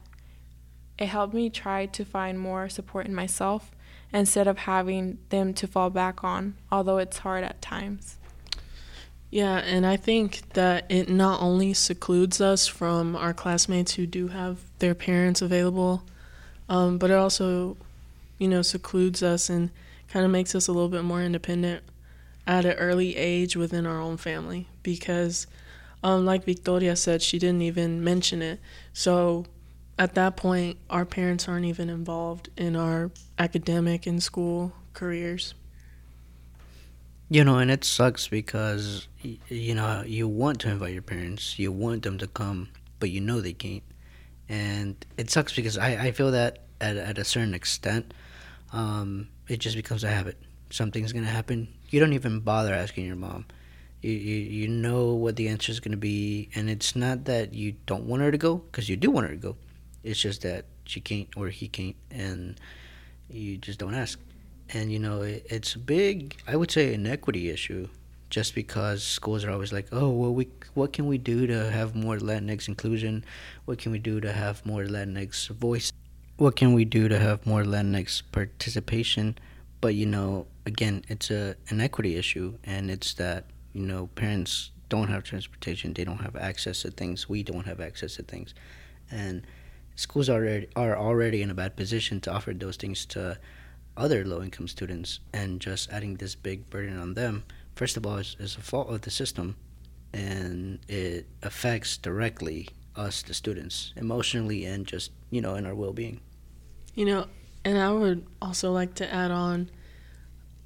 It 0.98 1.08
helped 1.08 1.34
me 1.34 1.50
try 1.50 1.88
to 1.88 2.06
find 2.06 2.40
more 2.40 2.70
support 2.70 3.08
in 3.08 3.16
myself 3.16 3.72
instead 4.14 4.48
of 4.48 4.60
having 4.60 5.18
them 5.30 5.54
to 5.56 5.68
fall 5.68 5.90
back 5.90 6.24
on, 6.24 6.56
although 6.72 6.98
it's 6.98 7.20
hard 7.20 7.44
at 7.44 7.62
times. 7.62 8.18
Yeah, 9.32 9.60
and 9.60 9.86
I 9.86 9.96
think 9.96 10.42
that 10.54 10.86
it 10.90 11.08
not 11.08 11.42
only 11.42 11.74
secludes 11.74 12.42
us 12.42 12.68
from 12.68 13.16
our 13.16 13.34
classmates 13.34 13.94
who 13.94 14.06
do 14.06 14.28
have 14.28 14.60
their 14.80 14.94
parents 14.94 15.42
available, 15.42 16.04
um, 16.68 16.98
but 16.98 17.10
it 17.10 17.14
also, 17.16 17.78
you 18.38 18.50
know, 18.50 18.62
secludes 18.62 19.24
us 19.24 19.50
and 19.50 19.72
kind 20.10 20.26
of 20.26 20.32
makes 20.32 20.54
us 20.54 20.68
a 20.68 20.74
little 20.74 20.90
bit 20.90 21.06
more 21.06 21.24
independent 21.24 21.82
at 22.46 22.66
an 22.66 22.74
early 22.74 23.16
age 23.16 23.56
within 23.56 23.86
our 23.86 24.02
own 24.02 24.18
family 24.18 24.68
because 24.84 25.48
um, 26.04 26.26
like 26.26 26.44
victoria 26.44 26.96
said 26.96 27.22
she 27.22 27.40
didn't 27.40 27.62
even 27.62 28.04
mention 28.04 28.42
it. 28.42 28.60
So 28.92 29.46
at 29.98 30.16
that 30.16 30.36
point 30.36 30.78
our 30.90 31.06
parents 31.06 31.48
aren't 31.48 31.66
even 31.66 31.90
involved 31.90 32.50
in 32.58 32.76
our 32.76 33.12
academic 33.40 34.06
and 34.06 34.22
school 34.22 34.74
careers 34.94 35.54
You 37.32 37.46
know, 37.46 37.60
and 37.60 37.72
it 37.72 37.86
sucks 37.86 38.28
because 38.28 39.08
you 39.24 39.74
know 39.74 40.04
you 40.06 40.28
want 40.28 40.60
to 40.60 40.70
invite 40.70 40.92
your 40.92 41.02
parents, 41.02 41.58
you 41.58 41.72
want 41.72 42.04
them 42.04 42.18
to 42.18 42.28
come, 42.28 42.68
but 43.00 43.10
you 43.10 43.22
know 43.22 43.40
they 43.40 43.54
can't, 43.54 43.84
and 44.50 44.98
it 45.16 45.30
sucks 45.30 45.56
because 45.56 45.78
I 45.78 46.08
I 46.08 46.12
feel 46.12 46.32
that 46.32 46.64
at, 46.82 46.98
at 46.98 47.18
a 47.18 47.24
certain 47.24 47.54
extent, 47.54 48.14
um, 48.74 49.30
it 49.48 49.62
just 49.62 49.78
becomes 49.78 50.04
a 50.04 50.10
habit. 50.10 50.38
Something's 50.72 51.14
gonna 51.14 51.28
happen. 51.28 51.70
You 51.90 52.02
don't 52.02 52.12
even 52.12 52.42
bother 52.42 52.74
asking 52.74 53.06
your 53.06 53.16
mom. 53.16 53.46
You, 54.02 54.12
you, 54.12 54.36
you 54.36 54.68
know 54.68 55.14
what 55.14 55.38
the 55.38 55.48
answer 55.48 55.72
is 55.72 55.80
going 55.80 55.92
to 55.92 55.98
be 56.12 56.50
and 56.56 56.72
it's 56.72 56.96
not 56.96 57.26
that 57.26 57.54
you 57.54 57.76
don't 57.86 58.06
want 58.06 58.24
her 58.24 58.32
to 58.32 58.38
go 58.38 58.56
because 58.56 58.90
you 58.90 58.98
do 58.98 59.12
want 59.12 59.28
her 59.28 59.34
to 59.34 59.40
go 59.40 59.58
it's 60.04 60.20
just 60.20 60.42
that 60.42 60.66
she 60.86 61.02
can't 61.02 61.28
or 61.38 61.50
he 61.50 61.68
can't 61.68 61.96
and 62.10 62.60
you 63.30 63.58
just 63.58 63.78
don't 63.78 63.94
ask 63.94 64.18
and 64.74 64.92
you 64.92 65.00
know 65.00 65.22
it, 65.22 65.46
it's 65.50 65.76
a 65.76 65.80
big 65.80 66.38
i 66.48 66.56
would 66.56 66.72
say 66.72 66.94
inequity 66.94 67.50
issue 67.50 67.88
just 68.30 68.56
because 68.56 69.04
schools 69.04 69.44
are 69.44 69.52
always 69.52 69.74
like 69.74 69.88
oh 69.92 70.10
well 70.10 70.34
we 70.34 70.48
what 70.74 70.94
can 70.94 71.06
we 71.06 71.18
do 71.18 71.46
to 71.48 71.70
have 71.70 71.96
more 71.96 72.18
latinx 72.18 72.68
inclusion? 72.68 73.26
What 73.66 73.78
can 73.78 73.92
we 73.92 74.00
do 74.00 74.22
to 74.22 74.32
have 74.32 74.66
more 74.66 74.84
latinx 74.84 75.50
voice? 75.50 75.92
What 76.38 76.56
can 76.56 76.74
we 76.74 76.86
do 76.86 77.10
to 77.10 77.20
have 77.20 77.46
more 77.46 77.64
latinx 77.64 78.24
participation? 78.32 79.38
But 79.82 79.96
you 79.96 80.06
know 80.06 80.48
again 80.66 81.04
it's 81.10 81.30
a 81.30 81.56
an 81.70 81.82
equity 81.82 82.16
issue 82.16 82.58
and 82.64 82.90
it's 82.90 83.14
that 83.16 83.46
you 83.74 83.86
know 83.86 84.08
parents 84.16 84.72
don't 84.90 85.10
have 85.10 85.24
transportation 85.24 85.94
they 85.94 86.04
don't 86.04 86.20
have 86.22 86.36
access 86.36 86.82
to 86.82 86.92
things 86.92 87.30
we 87.30 87.44
don't 87.44 87.66
have 87.66 87.82
access 87.82 88.16
to 88.16 88.24
things. 88.24 88.54
And 89.12 89.46
schools 89.96 90.30
already 90.30 90.68
are 90.78 90.98
already 90.98 91.42
in 91.42 91.52
a 91.52 91.54
bad 91.54 91.76
position 91.76 92.22
to 92.22 92.32
offer 92.32 92.54
those 92.54 92.78
things 92.78 93.06
to 93.08 93.38
other 93.98 94.26
low 94.26 94.42
income 94.42 94.68
students 94.68 95.20
and 95.34 95.60
just 95.60 95.92
adding 95.92 96.16
this 96.16 96.36
big 96.36 96.70
burden 96.70 96.98
on 96.98 97.14
them 97.14 97.44
first 97.76 97.98
of 97.98 98.06
all 98.06 98.18
is, 98.18 98.36
is 98.40 98.56
a 98.56 98.62
fault 98.62 98.90
of 98.90 99.02
the 99.02 99.12
system 99.12 99.56
and 100.14 100.80
it 100.88 101.26
affects 101.44 101.98
directly 101.98 102.68
us 102.96 103.22
the 103.22 103.34
students 103.34 103.94
emotionally 103.96 104.66
and 104.66 104.86
just 104.86 105.12
you 105.30 105.42
know 105.42 105.56
in 105.56 105.66
our 105.66 105.76
well-being. 105.76 106.20
You 106.96 107.06
know 107.06 107.26
and 107.64 107.78
i 107.78 107.92
would 107.92 108.26
also 108.42 108.72
like 108.72 108.96
to 108.96 109.14
add 109.14 109.32
on 109.32 109.70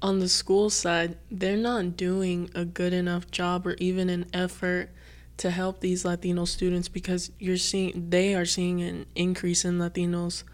on 0.00 0.18
the 0.18 0.28
school 0.28 0.70
side 0.70 1.16
they're 1.30 1.56
not 1.56 1.96
doing 1.96 2.50
a 2.54 2.64
good 2.64 2.92
enough 2.92 3.30
job 3.30 3.66
or 3.66 3.74
even 3.78 4.08
an 4.08 4.26
effort 4.32 4.90
to 5.36 5.50
help 5.50 5.80
these 5.80 6.04
Latino 6.04 6.44
students 6.44 6.88
because 6.88 7.30
you're 7.38 7.56
seeing 7.56 8.08
they 8.10 8.34
are 8.34 8.44
seeing 8.44 8.80
an 8.80 9.06
increase 9.14 9.64
in 9.64 9.78
Latinos 9.78 10.44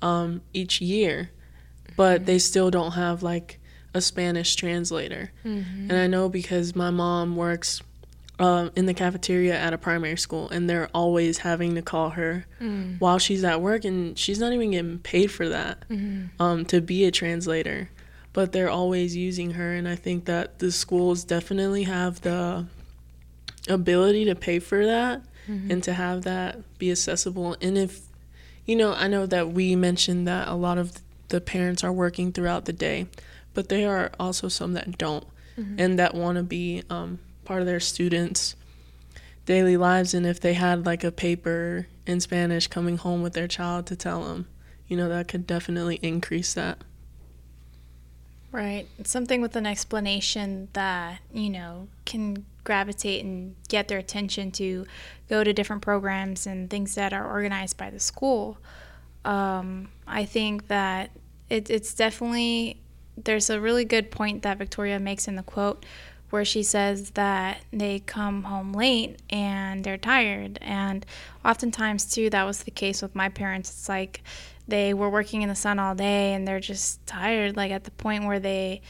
um, 0.00 0.42
each 0.52 0.80
year, 0.80 1.30
but 1.96 2.18
mm-hmm. 2.18 2.24
they 2.26 2.38
still 2.38 2.70
don't 2.70 2.92
have 2.92 3.22
like 3.22 3.58
a 3.94 4.00
Spanish 4.00 4.56
translator. 4.56 5.32
Mm-hmm. 5.44 5.90
And 5.90 5.92
I 5.92 6.06
know 6.06 6.28
because 6.28 6.74
my 6.74 6.90
mom 6.90 7.36
works 7.36 7.82
uh, 8.38 8.70
in 8.74 8.86
the 8.86 8.94
cafeteria 8.94 9.54
at 9.54 9.72
a 9.72 9.78
primary 9.78 10.16
school, 10.16 10.48
and 10.50 10.68
they're 10.68 10.88
always 10.94 11.38
having 11.38 11.74
to 11.74 11.82
call 11.82 12.10
her 12.10 12.46
mm. 12.60 12.98
while 13.00 13.18
she's 13.18 13.44
at 13.44 13.60
work, 13.60 13.84
and 13.84 14.18
she's 14.18 14.38
not 14.38 14.52
even 14.52 14.72
getting 14.72 14.98
paid 14.98 15.30
for 15.30 15.48
that 15.48 15.88
mm-hmm. 15.88 16.42
um, 16.42 16.64
to 16.64 16.80
be 16.80 17.04
a 17.04 17.10
translator. 17.10 17.90
But 18.32 18.52
they're 18.52 18.70
always 18.70 19.14
using 19.14 19.52
her, 19.52 19.74
and 19.74 19.86
I 19.86 19.94
think 19.94 20.24
that 20.24 20.58
the 20.58 20.72
schools 20.72 21.22
definitely 21.22 21.84
have 21.84 22.22
the 22.22 22.66
ability 23.68 24.24
to 24.24 24.34
pay 24.34 24.58
for 24.58 24.86
that 24.86 25.22
mm-hmm. 25.46 25.70
and 25.70 25.82
to 25.84 25.92
have 25.92 26.22
that 26.22 26.78
be 26.78 26.90
accessible. 26.90 27.56
And 27.60 27.76
if, 27.76 28.00
you 28.64 28.74
know, 28.74 28.94
I 28.94 29.06
know 29.06 29.26
that 29.26 29.52
we 29.52 29.76
mentioned 29.76 30.26
that 30.26 30.48
a 30.48 30.54
lot 30.54 30.78
of 30.78 30.92
the 31.32 31.40
parents 31.40 31.82
are 31.82 31.92
working 31.92 32.30
throughout 32.30 32.66
the 32.66 32.72
day, 32.72 33.06
but 33.54 33.68
there 33.68 33.96
are 33.96 34.10
also 34.20 34.48
some 34.48 34.74
that 34.74 34.98
don't 34.98 35.26
mm-hmm. 35.58 35.76
and 35.78 35.98
that 35.98 36.14
want 36.14 36.36
to 36.36 36.42
be 36.42 36.82
um, 36.90 37.18
part 37.44 37.60
of 37.60 37.66
their 37.66 37.80
students' 37.80 38.54
daily 39.46 39.76
lives. 39.76 40.12
And 40.14 40.26
if 40.26 40.38
they 40.38 40.52
had 40.52 40.84
like 40.86 41.02
a 41.02 41.10
paper 41.10 41.88
in 42.06 42.20
Spanish 42.20 42.66
coming 42.66 42.98
home 42.98 43.22
with 43.22 43.32
their 43.32 43.48
child 43.48 43.86
to 43.86 43.96
tell 43.96 44.22
them, 44.24 44.46
you 44.86 44.96
know, 44.96 45.08
that 45.08 45.26
could 45.26 45.46
definitely 45.46 45.98
increase 46.02 46.52
that. 46.52 46.78
Right. 48.52 48.86
Something 49.04 49.40
with 49.40 49.56
an 49.56 49.64
explanation 49.64 50.68
that, 50.74 51.20
you 51.32 51.48
know, 51.48 51.88
can 52.04 52.44
gravitate 52.64 53.24
and 53.24 53.56
get 53.68 53.88
their 53.88 53.98
attention 53.98 54.50
to 54.52 54.86
go 55.30 55.42
to 55.42 55.54
different 55.54 55.80
programs 55.80 56.46
and 56.46 56.68
things 56.68 56.94
that 56.94 57.14
are 57.14 57.26
organized 57.26 57.78
by 57.78 57.88
the 57.88 57.98
school. 57.98 58.58
Um, 59.24 59.88
I 60.06 60.26
think 60.26 60.68
that 60.68 61.10
it, 61.52 61.68
it's 61.68 61.92
definitely, 61.92 62.80
there's 63.22 63.50
a 63.50 63.60
really 63.60 63.84
good 63.84 64.10
point 64.10 64.42
that 64.42 64.56
Victoria 64.56 64.98
makes 64.98 65.28
in 65.28 65.36
the 65.36 65.42
quote 65.42 65.84
where 66.30 66.46
she 66.46 66.62
says 66.62 67.10
that 67.10 67.58
they 67.70 67.98
come 67.98 68.44
home 68.44 68.72
late 68.72 69.20
and 69.28 69.84
they're 69.84 69.98
tired. 69.98 70.58
And 70.62 71.04
oftentimes, 71.44 72.06
too, 72.10 72.30
that 72.30 72.44
was 72.44 72.62
the 72.62 72.70
case 72.70 73.02
with 73.02 73.14
my 73.14 73.28
parents. 73.28 73.68
It's 73.68 73.88
like 73.88 74.22
they 74.66 74.94
were 74.94 75.10
working 75.10 75.42
in 75.42 75.50
the 75.50 75.54
sun 75.54 75.78
all 75.78 75.94
day 75.94 76.32
and 76.32 76.48
they're 76.48 76.58
just 76.58 77.06
tired, 77.06 77.54
like 77.54 77.70
at 77.70 77.84
the 77.84 77.90
point 77.90 78.24
where 78.24 78.40
they 78.40 78.80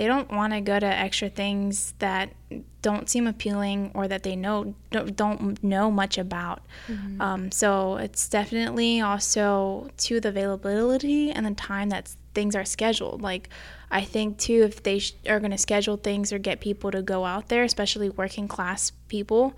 they 0.00 0.06
don't 0.06 0.32
want 0.32 0.54
to 0.54 0.62
go 0.62 0.80
to 0.80 0.86
extra 0.86 1.28
things 1.28 1.92
that 1.98 2.32
don't 2.80 3.10
seem 3.10 3.26
appealing 3.26 3.90
or 3.92 4.08
that 4.08 4.22
they 4.22 4.34
know 4.34 4.74
don't, 4.90 5.14
don't 5.14 5.62
know 5.62 5.90
much 5.90 6.16
about. 6.16 6.62
Mm-hmm. 6.88 7.20
Um, 7.20 7.52
so 7.52 7.96
it's 7.96 8.26
definitely 8.26 9.02
also 9.02 9.90
to 9.98 10.18
the 10.18 10.30
availability 10.30 11.30
and 11.30 11.44
the 11.44 11.50
time 11.50 11.90
that 11.90 12.14
things 12.32 12.56
are 12.56 12.64
scheduled. 12.64 13.20
Like 13.20 13.50
I 13.90 14.00
think 14.00 14.38
too, 14.38 14.62
if 14.62 14.82
they 14.82 15.00
sh- 15.00 15.16
are 15.28 15.38
going 15.38 15.50
to 15.50 15.58
schedule 15.58 15.98
things 15.98 16.32
or 16.32 16.38
get 16.38 16.60
people 16.62 16.90
to 16.92 17.02
go 17.02 17.26
out 17.26 17.50
there, 17.50 17.62
especially 17.62 18.08
working 18.08 18.48
class 18.48 18.92
people, 19.08 19.52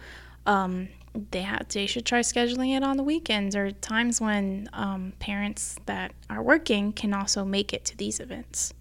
um, 0.45 0.89
they 1.31 1.43
have 1.43 1.69
they 1.69 1.87
should 1.87 2.05
try 2.05 2.19
scheduling 2.19 2.77
it 2.77 2.83
on 2.83 2.97
the 2.97 3.05
weekends 3.05 3.55
or 3.55 3.71
times 3.71 4.21
when 4.21 4.69
um, 4.73 5.13
parents 5.21 5.77
that 5.87 6.11
are 6.29 6.43
working 6.43 6.93
can 6.93 7.15
also 7.15 7.45
make 7.45 7.73
it 7.73 7.85
to 7.85 7.97
these 7.97 8.19
events. 8.19 8.75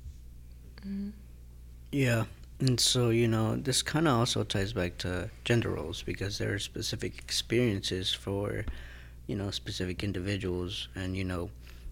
Mm-hmm. 0.84 1.21
Yeah. 1.92 2.26
And 2.60 2.80
so, 2.80 3.10
you 3.10 3.28
know, 3.28 3.56
this 3.56 3.82
kind 3.82 4.08
of 4.08 4.18
also 4.20 4.44
ties 4.44 4.72
back 4.72 4.98
to 5.00 5.30
gender 5.44 5.72
roles 5.72 6.04
because 6.04 6.38
there 6.38 6.54
are 6.54 6.60
specific 6.60 7.18
experiences 7.18 8.14
for, 8.14 8.66
you 9.28 9.36
know, 9.36 9.52
specific 9.52 10.04
individuals. 10.04 10.88
And, 10.96 11.18
you 11.18 11.24
know, 11.24 11.50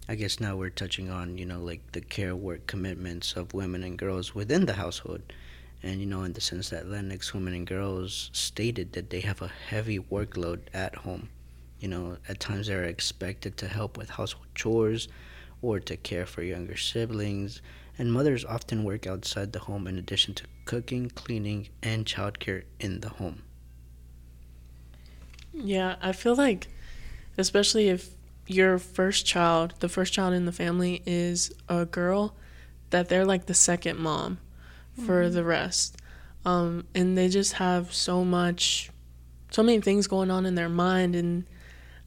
I 0.08 0.14
guess 0.14 0.40
now 0.40 0.56
we're 0.56 0.70
touching 0.70 1.10
on, 1.10 1.36
you 1.36 1.44
know, 1.44 1.58
like 1.58 1.92
the 1.92 2.00
care 2.00 2.34
work 2.34 2.66
commitments 2.66 3.34
of 3.34 3.52
women 3.52 3.82
and 3.82 3.98
girls 3.98 4.34
within 4.34 4.66
the 4.66 4.74
household. 4.74 5.20
And, 5.82 6.00
you 6.00 6.06
know, 6.06 6.22
in 6.22 6.32
the 6.32 6.40
sense 6.40 6.70
that 6.70 6.86
Latinx 6.86 7.34
women 7.34 7.52
and 7.52 7.66
girls 7.66 8.30
stated 8.32 8.92
that 8.92 9.10
they 9.10 9.20
have 9.20 9.42
a 9.42 9.48
heavy 9.48 9.98
workload 9.98 10.60
at 10.72 10.94
home. 10.94 11.28
You 11.80 11.88
know, 11.88 12.16
at 12.28 12.40
times 12.40 12.68
they're 12.68 12.84
expected 12.84 13.56
to 13.58 13.68
help 13.68 13.98
with 13.98 14.10
household 14.10 14.46
chores 14.54 15.08
or 15.62 15.80
to 15.80 15.96
care 15.96 16.26
for 16.26 16.42
younger 16.42 16.76
siblings 16.76 17.60
and 18.00 18.10
mothers 18.10 18.46
often 18.46 18.82
work 18.82 19.06
outside 19.06 19.52
the 19.52 19.58
home 19.58 19.86
in 19.86 19.98
addition 19.98 20.32
to 20.32 20.44
cooking, 20.64 21.10
cleaning, 21.10 21.68
and 21.82 22.06
childcare 22.06 22.62
in 22.80 23.00
the 23.00 23.10
home. 23.10 23.42
Yeah, 25.52 25.96
I 26.00 26.12
feel 26.12 26.34
like, 26.34 26.68
especially 27.36 27.90
if 27.90 28.08
your 28.46 28.78
first 28.78 29.26
child, 29.26 29.74
the 29.80 29.88
first 29.90 30.14
child 30.14 30.32
in 30.32 30.46
the 30.46 30.52
family, 30.52 31.02
is 31.04 31.52
a 31.68 31.84
girl, 31.84 32.34
that 32.88 33.10
they're 33.10 33.26
like 33.26 33.44
the 33.44 33.54
second 33.54 33.98
mom 33.98 34.38
for 34.96 35.22
mm-hmm. 35.22 35.34
the 35.34 35.44
rest. 35.44 35.98
Um, 36.46 36.86
and 36.94 37.18
they 37.18 37.28
just 37.28 37.52
have 37.54 37.92
so 37.92 38.24
much, 38.24 38.90
so 39.50 39.62
many 39.62 39.78
things 39.82 40.06
going 40.06 40.30
on 40.30 40.46
in 40.46 40.54
their 40.54 40.70
mind. 40.70 41.14
And 41.14 41.44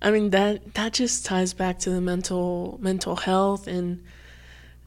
I 0.02 0.10
mean, 0.10 0.32
that, 0.32 0.74
that 0.74 0.94
just 0.94 1.24
ties 1.24 1.54
back 1.54 1.78
to 1.80 1.92
the 1.92 2.02
mental, 2.02 2.80
mental 2.82 3.16
health 3.16 3.68
and 3.68 4.02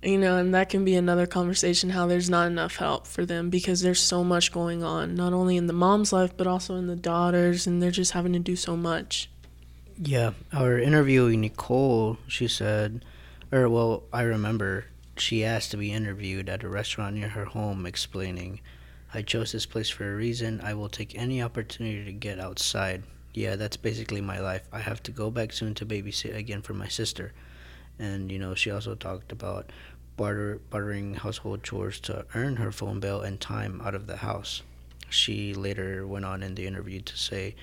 you 0.07 0.19
know, 0.19 0.37
and 0.37 0.55
that 0.55 0.69
can 0.69 0.85
be 0.85 0.95
another 0.95 1.27
conversation 1.27 1.90
how 1.90 2.07
there's 2.07 2.31
not 2.31 2.47
enough 2.47 2.77
help 2.77 3.07
for 3.07 3.27
them 3.27 3.51
because 3.51 3.81
there's 3.81 4.01
so 4.01 4.23
much 4.23 4.53
going 4.53 4.85
on, 4.85 5.16
not 5.16 5.33
only 5.33 5.57
in 5.57 5.66
the 5.66 5.73
mom's 5.73 6.12
life, 6.12 6.37
but 6.37 6.47
also 6.47 6.77
in 6.77 6.87
the 6.87 6.97
daughter's, 6.97 7.66
and 7.66 7.83
they're 7.83 7.90
just 7.90 8.12
having 8.12 8.33
to 8.33 8.38
do 8.38 8.55
so 8.55 8.77
much. 8.77 9.29
Yeah, 9.99 10.33
our 10.53 10.79
interviewee, 10.79 11.38
Nicole, 11.38 12.19
she 12.29 12.47
said, 12.47 13.05
or 13.51 13.69
well, 13.69 14.05
I 14.12 14.23
remember 14.23 14.85
she 15.16 15.45
asked 15.45 15.73
to 15.73 15.77
be 15.77 15.92
interviewed 15.92 16.49
at 16.49 16.62
a 16.62 16.69
restaurant 16.69 17.16
near 17.16 17.31
her 17.31 17.47
home, 17.47 17.85
explaining, 17.85 18.61
I 19.12 19.23
chose 19.23 19.53
this 19.53 19.66
place 19.66 19.88
for 19.88 20.12
a 20.12 20.16
reason. 20.16 20.61
I 20.61 20.75
will 20.75 20.88
take 20.88 21.19
any 21.19 21.42
opportunity 21.42 22.05
to 22.05 22.12
get 22.12 22.38
outside. 22.38 23.03
Yeah, 23.35 23.57
that's 23.57 23.77
basically 23.77 24.21
my 24.21 24.38
life. 24.38 24.69
I 24.73 24.81
have 24.81 25.03
to 25.05 25.11
go 25.11 25.31
back 25.31 25.53
soon 25.53 25.75
to 25.75 25.87
babysit 25.87 26.37
again 26.37 26.62
for 26.62 26.75
my 26.75 26.88
sister 26.88 27.33
and 27.99 28.31
you 28.31 28.38
know 28.38 28.55
she 28.55 28.71
also 28.71 28.95
talked 28.95 29.33
about 29.33 29.71
barter, 30.17 30.61
bartering 30.71 31.15
household 31.15 31.63
chores 31.63 32.01
to 32.01 32.25
earn 32.35 32.57
her 32.57 32.73
phone 32.73 33.01
bill 33.01 33.21
and 33.21 33.41
time 33.41 33.81
out 33.85 33.95
of 33.95 34.07
the 34.07 34.17
house. 34.17 34.63
She 35.09 35.55
later 35.55 36.07
went 36.07 36.25
on 36.25 36.43
in 36.43 36.55
the 36.55 36.67
interview 36.67 37.01
to 37.01 37.17
say, 37.17 37.55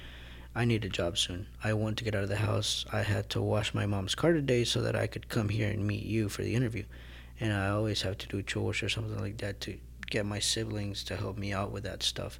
I 0.55 0.65
need 0.65 0.85
a 0.85 0.89
job 0.89 1.17
soon. 1.17 1.47
I 1.63 1.73
want 1.73 1.97
to 1.97 2.03
get 2.03 2.13
out 2.13 2.23
of 2.23 2.29
the 2.29 2.35
house. 2.35 2.85
I 2.91 3.01
had 3.01 3.29
to 3.31 3.41
wash 3.41 3.73
my 3.73 3.85
mom's 3.85 4.15
car 4.15 4.33
today 4.33 4.63
so 4.63 4.81
that 4.81 4.95
I 4.95 5.07
could 5.07 5.27
come 5.27 5.49
here 5.49 5.69
and 5.69 5.85
meet 5.85 6.03
you 6.03 6.29
for 6.29 6.43
the 6.43 6.53
interview. 6.53 6.83
And 7.39 7.51
I 7.51 7.69
always 7.69 8.03
have 8.03 8.17
to 8.19 8.27
do 8.27 8.43
chores 8.43 8.83
or 8.83 8.89
something 8.89 9.19
like 9.19 9.37
that 9.37 9.59
to 9.61 9.77
get 10.09 10.25
my 10.25 10.39
siblings 10.39 11.03
to 11.05 11.15
help 11.15 11.37
me 11.37 11.51
out 11.51 11.71
with 11.71 11.83
that 11.83 12.03
stuff. 12.03 12.39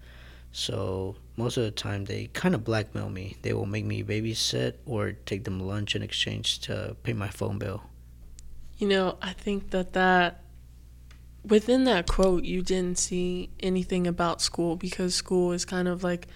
So 0.52 1.15
most 1.36 1.58
of 1.58 1.63
the 1.63 1.71
time 1.71 2.06
they 2.06 2.28
kind 2.28 2.54
of 2.54 2.63
blackmail 2.63 3.10
me. 3.10 3.38
They 3.41 3.54
will 3.54 3.65
make 3.65 3.86
me 3.86 4.04
babysit 4.04 4.76
or 4.86 5.13
take 5.13 5.43
them 5.43 5.60
lunch 5.60 5.95
in 5.95 6.04
exchange 6.04 6.60
to 6.62 6.95
pay 7.02 7.13
my 7.13 7.30
phone 7.30 7.58
bill. 7.58 7.84
You 8.77 8.88
know, 8.88 9.17
I 9.21 9.33
think 9.33 9.71
that 9.71 9.93
that 9.93 10.41
within 11.45 11.83
that 11.86 12.07
quote, 12.07 12.43
you 12.43 12.62
didn't 12.62 12.97
see 12.97 13.49
anything 13.59 14.07
about 14.07 14.41
school 14.41 14.75
because 14.75 15.13
school 15.13 15.51
is 15.51 15.65
kind 15.65 15.88
of 15.88 16.03
like 16.03 16.27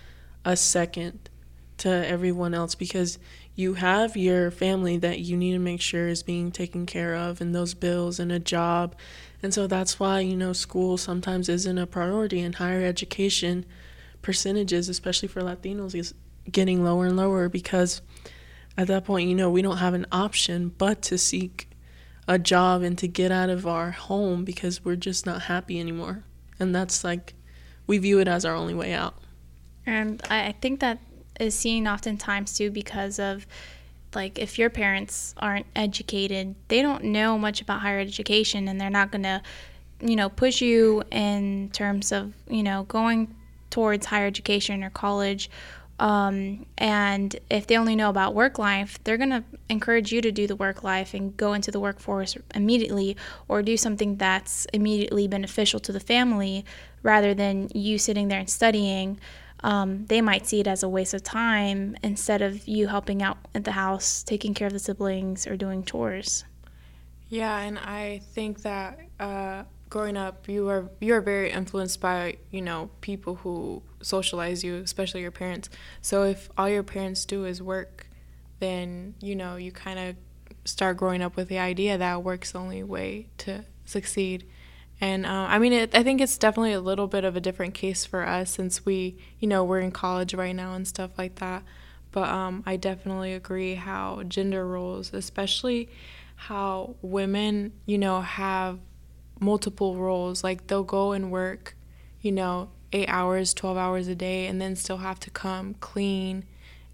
a 0.46 0.56
second 0.56 1.30
to 1.78 1.90
everyone 1.90 2.54
else 2.54 2.76
because 2.76 3.20
you 3.56 3.76
have 3.76 4.18
your 4.18 4.52
family 4.52 4.98
that 4.98 5.20
you 5.20 5.38
need 5.38 5.54
to 5.54 5.60
make 5.60 5.82
sure 5.82 6.08
is 6.08 6.24
being 6.24 6.52
taken 6.52 6.86
care 6.86 7.16
of 7.16 7.42
and 7.42 7.54
those 7.54 7.74
bills 7.74 8.20
and 8.20 8.32
a 8.32 8.40
job. 8.40 8.96
And 9.42 9.54
so 9.54 9.68
that's 9.68 10.00
why, 10.00 10.20
you 10.20 10.36
know, 10.36 10.54
school 10.54 10.98
sometimes 10.98 11.50
isn't 11.50 11.78
a 11.78 11.88
priority 11.88 12.42
and 12.42 12.56
higher 12.56 12.84
education 12.84 13.66
percentages, 14.22 14.90
especially 14.90 15.28
for 15.28 15.42
Latinos, 15.42 15.96
is 15.96 16.14
getting 16.52 16.84
lower 16.84 17.06
and 17.06 17.18
lower 17.18 17.50
because 17.50 18.02
at 18.78 18.88
that 18.88 19.06
point, 19.06 19.30
you 19.30 19.36
know, 19.36 19.50
we 19.50 19.62
don't 19.62 19.78
have 19.78 19.94
an 19.94 20.06
option 20.12 20.70
but 20.78 21.02
to 21.04 21.18
seek 21.18 21.67
a 22.28 22.38
job 22.38 22.82
and 22.82 22.98
to 22.98 23.08
get 23.08 23.32
out 23.32 23.50
of 23.50 23.66
our 23.66 23.92
home 23.92 24.44
because 24.44 24.84
we're 24.84 24.96
just 24.96 25.26
not 25.26 25.44
happy 25.44 25.80
anymore. 25.80 26.24
And 26.60 26.76
that's 26.76 27.04
like, 27.04 27.34
we 27.86 27.98
view 27.98 28.20
it 28.20 28.28
as 28.28 28.44
our 28.44 28.56
only 28.56 28.74
way 28.74 28.94
out. 28.94 29.16
And 29.86 30.22
I 30.30 30.54
think 30.62 30.82
that 30.82 31.00
is 31.40 31.56
seen 31.56 31.88
oftentimes 31.88 32.58
too 32.58 32.70
because 32.72 33.20
of 33.20 33.48
like 34.14 34.40
if 34.40 34.58
your 34.58 34.70
parents 34.70 35.34
aren't 35.38 35.66
educated, 35.76 36.56
they 36.68 36.82
don't 36.82 37.06
know 37.06 37.38
much 37.38 37.62
about 37.62 37.82
higher 37.82 38.00
education 38.00 38.68
and 38.68 38.80
they're 38.80 38.90
not 38.90 39.12
going 39.12 39.24
to, 39.24 39.42
you 40.02 40.16
know, 40.16 40.30
push 40.30 40.62
you 40.62 41.04
in 41.12 41.70
terms 41.72 42.12
of, 42.12 42.34
you 42.50 42.64
know, 42.64 42.84
going 42.84 43.34
towards 43.70 44.06
higher 44.06 44.26
education 44.26 44.84
or 44.84 44.90
college 44.90 45.50
um, 46.00 46.66
and 46.78 47.36
if 47.50 47.66
they 47.66 47.78
only 47.78 47.96
know 47.96 48.10
about 48.10 48.36
work 48.36 48.60
life, 48.60 49.00
they're 49.04 49.18
going 49.18 49.32
to 49.32 49.44
encourage 49.70 50.12
you 50.12 50.22
to 50.22 50.32
do 50.32 50.46
the 50.46 50.56
work 50.56 50.84
life 50.84 51.14
and 51.14 51.36
go 51.36 51.54
into 51.54 51.72
the 51.72 51.80
workforce 51.80 52.38
immediately 52.54 53.18
or 53.48 53.64
do 53.64 53.78
something 53.78 54.18
that's 54.18 54.66
immediately 54.74 55.28
beneficial 55.28 55.80
to 55.80 55.92
the 55.92 56.00
family 56.00 56.64
rather 57.02 57.34
than 57.34 57.70
you 57.74 57.98
sitting 57.98 58.28
there 58.28 58.40
and 58.40 58.50
studying. 58.50 59.20
Um, 59.62 60.06
they 60.06 60.22
might 60.22 60.46
see 60.46 60.60
it 60.60 60.68
as 60.68 60.84
a 60.84 60.90
waste 60.90 61.16
of 61.16 61.24
time 61.24 61.98
instead 62.04 62.44
of 62.44 62.68
you 62.68 62.88
helping 62.88 63.24
out 63.24 63.38
at 63.56 63.64
the 63.64 63.72
house, 63.72 64.22
taking 64.22 64.54
care 64.54 64.68
of 64.68 64.74
the 64.74 64.80
siblings, 64.80 65.48
or 65.48 65.58
doing 65.58 65.84
chores. 65.84 66.46
Yeah, 67.30 67.58
and 67.60 67.80
I 67.80 68.22
think 68.34 68.62
that 68.62 69.00
uh, 69.20 69.64
growing 69.90 70.16
up, 70.16 70.48
you 70.48 70.70
are 70.70 70.90
you 71.00 71.16
are 71.16 71.22
very 71.22 71.52
influenced 71.52 72.00
by 72.00 72.38
you 72.52 72.62
know 72.62 72.92
people 73.02 73.36
who 73.36 73.82
socialize 74.02 74.64
you, 74.64 74.76
especially 74.78 75.22
your 75.22 75.32
parents. 75.32 75.70
So 76.02 76.24
if 76.24 76.50
all 76.58 76.70
your 76.70 76.84
parents 76.84 77.26
do 77.26 77.46
is 77.46 77.62
work, 77.62 78.08
then 78.60 79.16
you 79.22 79.36
know 79.36 79.56
you 79.56 79.72
kind 79.72 80.00
of 80.00 80.16
start 80.66 80.98
growing 80.98 81.22
up 81.22 81.36
with 81.36 81.48
the 81.48 81.60
idea 81.60 81.98
that 81.98 82.24
work's 82.24 82.52
the 82.52 82.60
only 82.60 82.84
way 82.84 83.28
to 83.38 83.64
succeed. 83.86 84.46
And 85.00 85.26
uh, 85.26 85.48
I 85.50 85.60
mean, 85.60 85.74
it, 85.74 85.96
I 85.96 86.04
think 86.04 86.22
it's 86.22 86.38
definitely 86.38 86.74
a 86.74 86.82
little 86.82 87.08
bit 87.08 87.24
of 87.24 87.36
a 87.36 87.40
different 87.40 87.74
case 87.74 88.06
for 88.06 88.26
us 88.26 88.52
since 88.52 88.86
we, 88.86 89.18
you 89.40 89.48
know, 89.48 89.64
we're 89.64 89.80
in 89.80 89.92
college 89.92 90.34
right 90.34 90.56
now 90.56 90.74
and 90.74 90.88
stuff 90.88 91.12
like 91.18 91.36
that. 91.36 91.64
But 92.12 92.30
um, 92.30 92.64
I 92.66 92.78
definitely 92.78 93.34
agree 93.34 93.76
how 93.76 94.24
gender 94.24 94.66
roles, 94.66 95.14
especially 95.14 95.90
how 96.36 96.96
women, 97.02 97.74
you 97.86 97.98
know, 97.98 98.22
have 98.22 98.80
multiple 99.40 99.96
roles. 99.96 100.44
Like 100.44 100.68
they'll 100.68 100.84
go 100.84 101.12
and 101.12 101.32
work, 101.32 101.76
you 102.22 102.32
know, 102.32 102.70
eight 102.94 103.10
hours, 103.10 103.54
12 103.54 103.78
hours 103.78 104.08
a 104.08 104.16
day, 104.16 104.48
and 104.48 104.62
then 104.62 104.76
still 104.76 104.98
have 104.98 105.20
to 105.22 105.30
come 105.30 105.76
clean, 105.76 106.46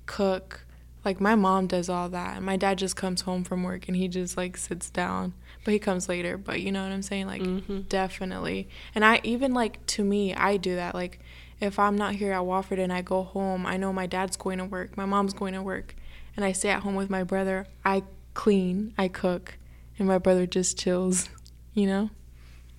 cook. 0.05 0.65
Like 1.05 1.19
my 1.19 1.35
mom 1.35 1.67
does 1.67 1.89
all 1.89 2.09
that. 2.09 2.37
And 2.37 2.45
my 2.45 2.55
dad 2.55 2.77
just 2.77 2.95
comes 2.95 3.21
home 3.21 3.43
from 3.43 3.63
work 3.63 3.87
and 3.87 3.97
he 3.97 4.07
just 4.07 4.37
like 4.37 4.55
sits 4.55 4.89
down. 4.89 5.33
But 5.65 5.73
he 5.73 5.79
comes 5.79 6.07
later. 6.07 6.37
But 6.37 6.61
you 6.61 6.71
know 6.71 6.83
what 6.83 6.91
I'm 6.91 7.01
saying? 7.01 7.27
Like 7.27 7.41
mm-hmm. 7.41 7.81
definitely. 7.81 8.69
And 8.95 9.03
I 9.03 9.19
even 9.23 9.53
like 9.53 9.85
to 9.87 10.03
me, 10.03 10.33
I 10.33 10.57
do 10.57 10.75
that. 10.75 10.95
Like 10.95 11.19
if 11.63 11.79
I'm 11.79 11.97
not 11.97 12.15
here 12.15 12.33
at 12.33 12.41
Wofford 12.41 12.79
and 12.79 12.91
I 12.91 13.01
go 13.01 13.23
home, 13.23 13.65
I 13.65 13.77
know 13.77 13.93
my 13.93 14.05
dad's 14.05 14.35
going 14.35 14.57
to 14.57 14.65
work, 14.65 14.97
my 14.97 15.05
mom's 15.05 15.33
going 15.33 15.53
to 15.53 15.61
work, 15.61 15.95
and 16.35 16.43
I 16.43 16.51
stay 16.51 16.69
at 16.69 16.81
home 16.81 16.95
with 16.95 17.09
my 17.09 17.23
brother. 17.23 17.67
I 17.85 18.03
clean, 18.33 18.93
I 18.97 19.07
cook, 19.07 19.57
and 19.97 20.07
my 20.07 20.17
brother 20.17 20.45
just 20.45 20.77
chills, 20.77 21.29
you 21.73 21.87
know? 21.87 22.09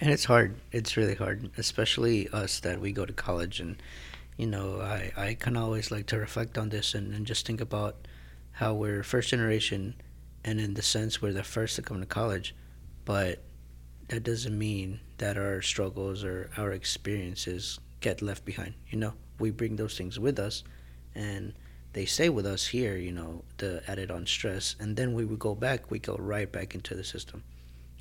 And 0.04 0.12
it's 0.12 0.26
hard. 0.26 0.54
It's 0.70 0.98
really 0.98 1.14
hard 1.14 1.50
especially 1.56 2.28
us 2.28 2.60
that 2.60 2.78
we 2.78 2.92
go 2.92 3.06
to 3.06 3.12
college 3.14 3.58
and 3.58 3.82
you 4.36 4.46
know 4.46 4.80
i 4.80 5.12
i 5.16 5.34
can 5.34 5.56
always 5.56 5.90
like 5.90 6.06
to 6.06 6.18
reflect 6.18 6.58
on 6.58 6.68
this 6.68 6.94
and, 6.94 7.14
and 7.14 7.24
just 7.24 7.46
think 7.46 7.60
about 7.60 8.06
how 8.52 8.74
we're 8.74 9.02
first 9.02 9.30
generation 9.30 9.94
and 10.44 10.60
in 10.60 10.74
the 10.74 10.82
sense 10.82 11.22
we're 11.22 11.32
the 11.32 11.42
first 11.42 11.76
to 11.76 11.82
come 11.82 12.00
to 12.00 12.06
college. 12.06 12.54
But 13.06 13.42
that 14.08 14.24
doesn't 14.24 14.56
mean 14.58 15.00
that 15.16 15.38
our 15.38 15.62
struggles 15.62 16.22
or 16.22 16.50
our 16.58 16.72
experiences 16.72 17.80
get 18.00 18.20
left 18.20 18.44
behind 18.44 18.74
you 18.90 18.98
know? 18.98 19.14
We 19.38 19.50
bring 19.50 19.76
those 19.76 19.96
things 19.96 20.20
with 20.20 20.38
us 20.38 20.64
and 21.14 21.54
they 21.94 22.04
stay 22.04 22.28
with 22.28 22.44
us 22.44 22.66
here 22.66 22.96
you 22.96 23.12
know 23.12 23.42
the 23.56 23.82
added 23.88 24.10
on 24.10 24.26
stress. 24.26 24.76
And 24.78 24.96
then 24.96 25.14
we 25.14 25.24
would 25.24 25.38
go 25.38 25.54
back 25.54 25.90
we 25.90 25.98
go 25.98 26.16
right 26.16 26.50
back 26.52 26.74
into 26.74 26.94
the 26.94 27.04
system. 27.04 27.42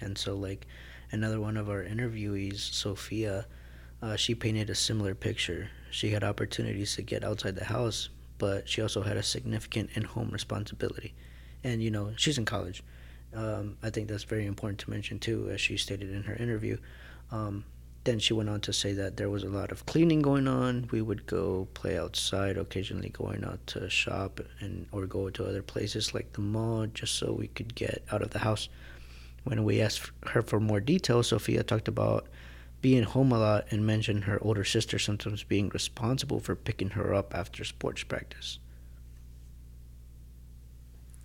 And 0.01 0.17
so 0.17 0.35
like 0.35 0.67
another 1.13 1.39
one 1.39 1.55
of 1.55 1.69
our 1.69 1.83
interviewees, 1.83 2.59
Sophia, 2.59 3.45
uh, 4.01 4.15
she 4.15 4.35
painted 4.35 4.69
a 4.69 4.75
similar 4.75 5.15
picture. 5.15 5.69
She 5.91 6.09
had 6.09 6.23
opportunities 6.23 6.95
to 6.95 7.03
get 7.03 7.23
outside 7.23 7.55
the 7.55 7.65
house, 7.65 8.09
but 8.39 8.67
she 8.67 8.81
also 8.81 9.03
had 9.03 9.15
a 9.15 9.23
significant 9.23 9.91
in-home 9.93 10.31
responsibility. 10.31 11.13
And 11.63 11.81
you 11.81 11.91
know, 11.91 12.11
she's 12.17 12.37
in 12.37 12.45
college. 12.45 12.83
Um, 13.33 13.77
I 13.81 13.89
think 13.89 14.09
that's 14.09 14.25
very 14.25 14.45
important 14.45 14.79
to 14.81 14.89
mention 14.89 15.19
too, 15.19 15.49
as 15.51 15.61
she 15.61 15.77
stated 15.77 16.11
in 16.11 16.23
her 16.23 16.35
interview. 16.35 16.77
Um, 17.31 17.63
then 18.03 18.19
she 18.19 18.33
went 18.33 18.49
on 18.49 18.59
to 18.61 18.73
say 18.73 18.91
that 18.93 19.15
there 19.15 19.29
was 19.29 19.43
a 19.43 19.49
lot 19.49 19.71
of 19.71 19.85
cleaning 19.85 20.21
going 20.21 20.47
on. 20.47 20.89
We 20.91 21.01
would 21.01 21.25
go 21.25 21.69
play 21.73 21.97
outside, 21.97 22.57
occasionally 22.57 23.09
going 23.09 23.45
out 23.45 23.65
to 23.67 23.89
shop 23.89 24.41
and 24.59 24.87
or 24.91 25.05
go 25.05 25.29
to 25.29 25.45
other 25.45 25.61
places 25.61 26.13
like 26.13 26.33
the 26.33 26.41
mall, 26.41 26.87
just 26.87 27.15
so 27.15 27.31
we 27.31 27.47
could 27.47 27.75
get 27.75 28.03
out 28.11 28.21
of 28.21 28.31
the 28.31 28.39
house. 28.39 28.67
When 29.43 29.63
we 29.63 29.81
asked 29.81 30.11
her 30.27 30.41
for 30.41 30.59
more 30.59 30.79
details, 30.79 31.27
Sophia 31.27 31.63
talked 31.63 31.87
about 31.87 32.27
being 32.81 33.03
home 33.03 33.31
a 33.31 33.39
lot 33.39 33.65
and 33.71 33.85
mentioned 33.85 34.25
her 34.25 34.37
older 34.41 34.63
sister 34.63 34.99
sometimes 34.99 35.43
being 35.43 35.69
responsible 35.69 36.39
for 36.39 36.55
picking 36.55 36.91
her 36.91 37.13
up 37.13 37.33
after 37.33 37.63
sports 37.63 38.03
practice. 38.03 38.59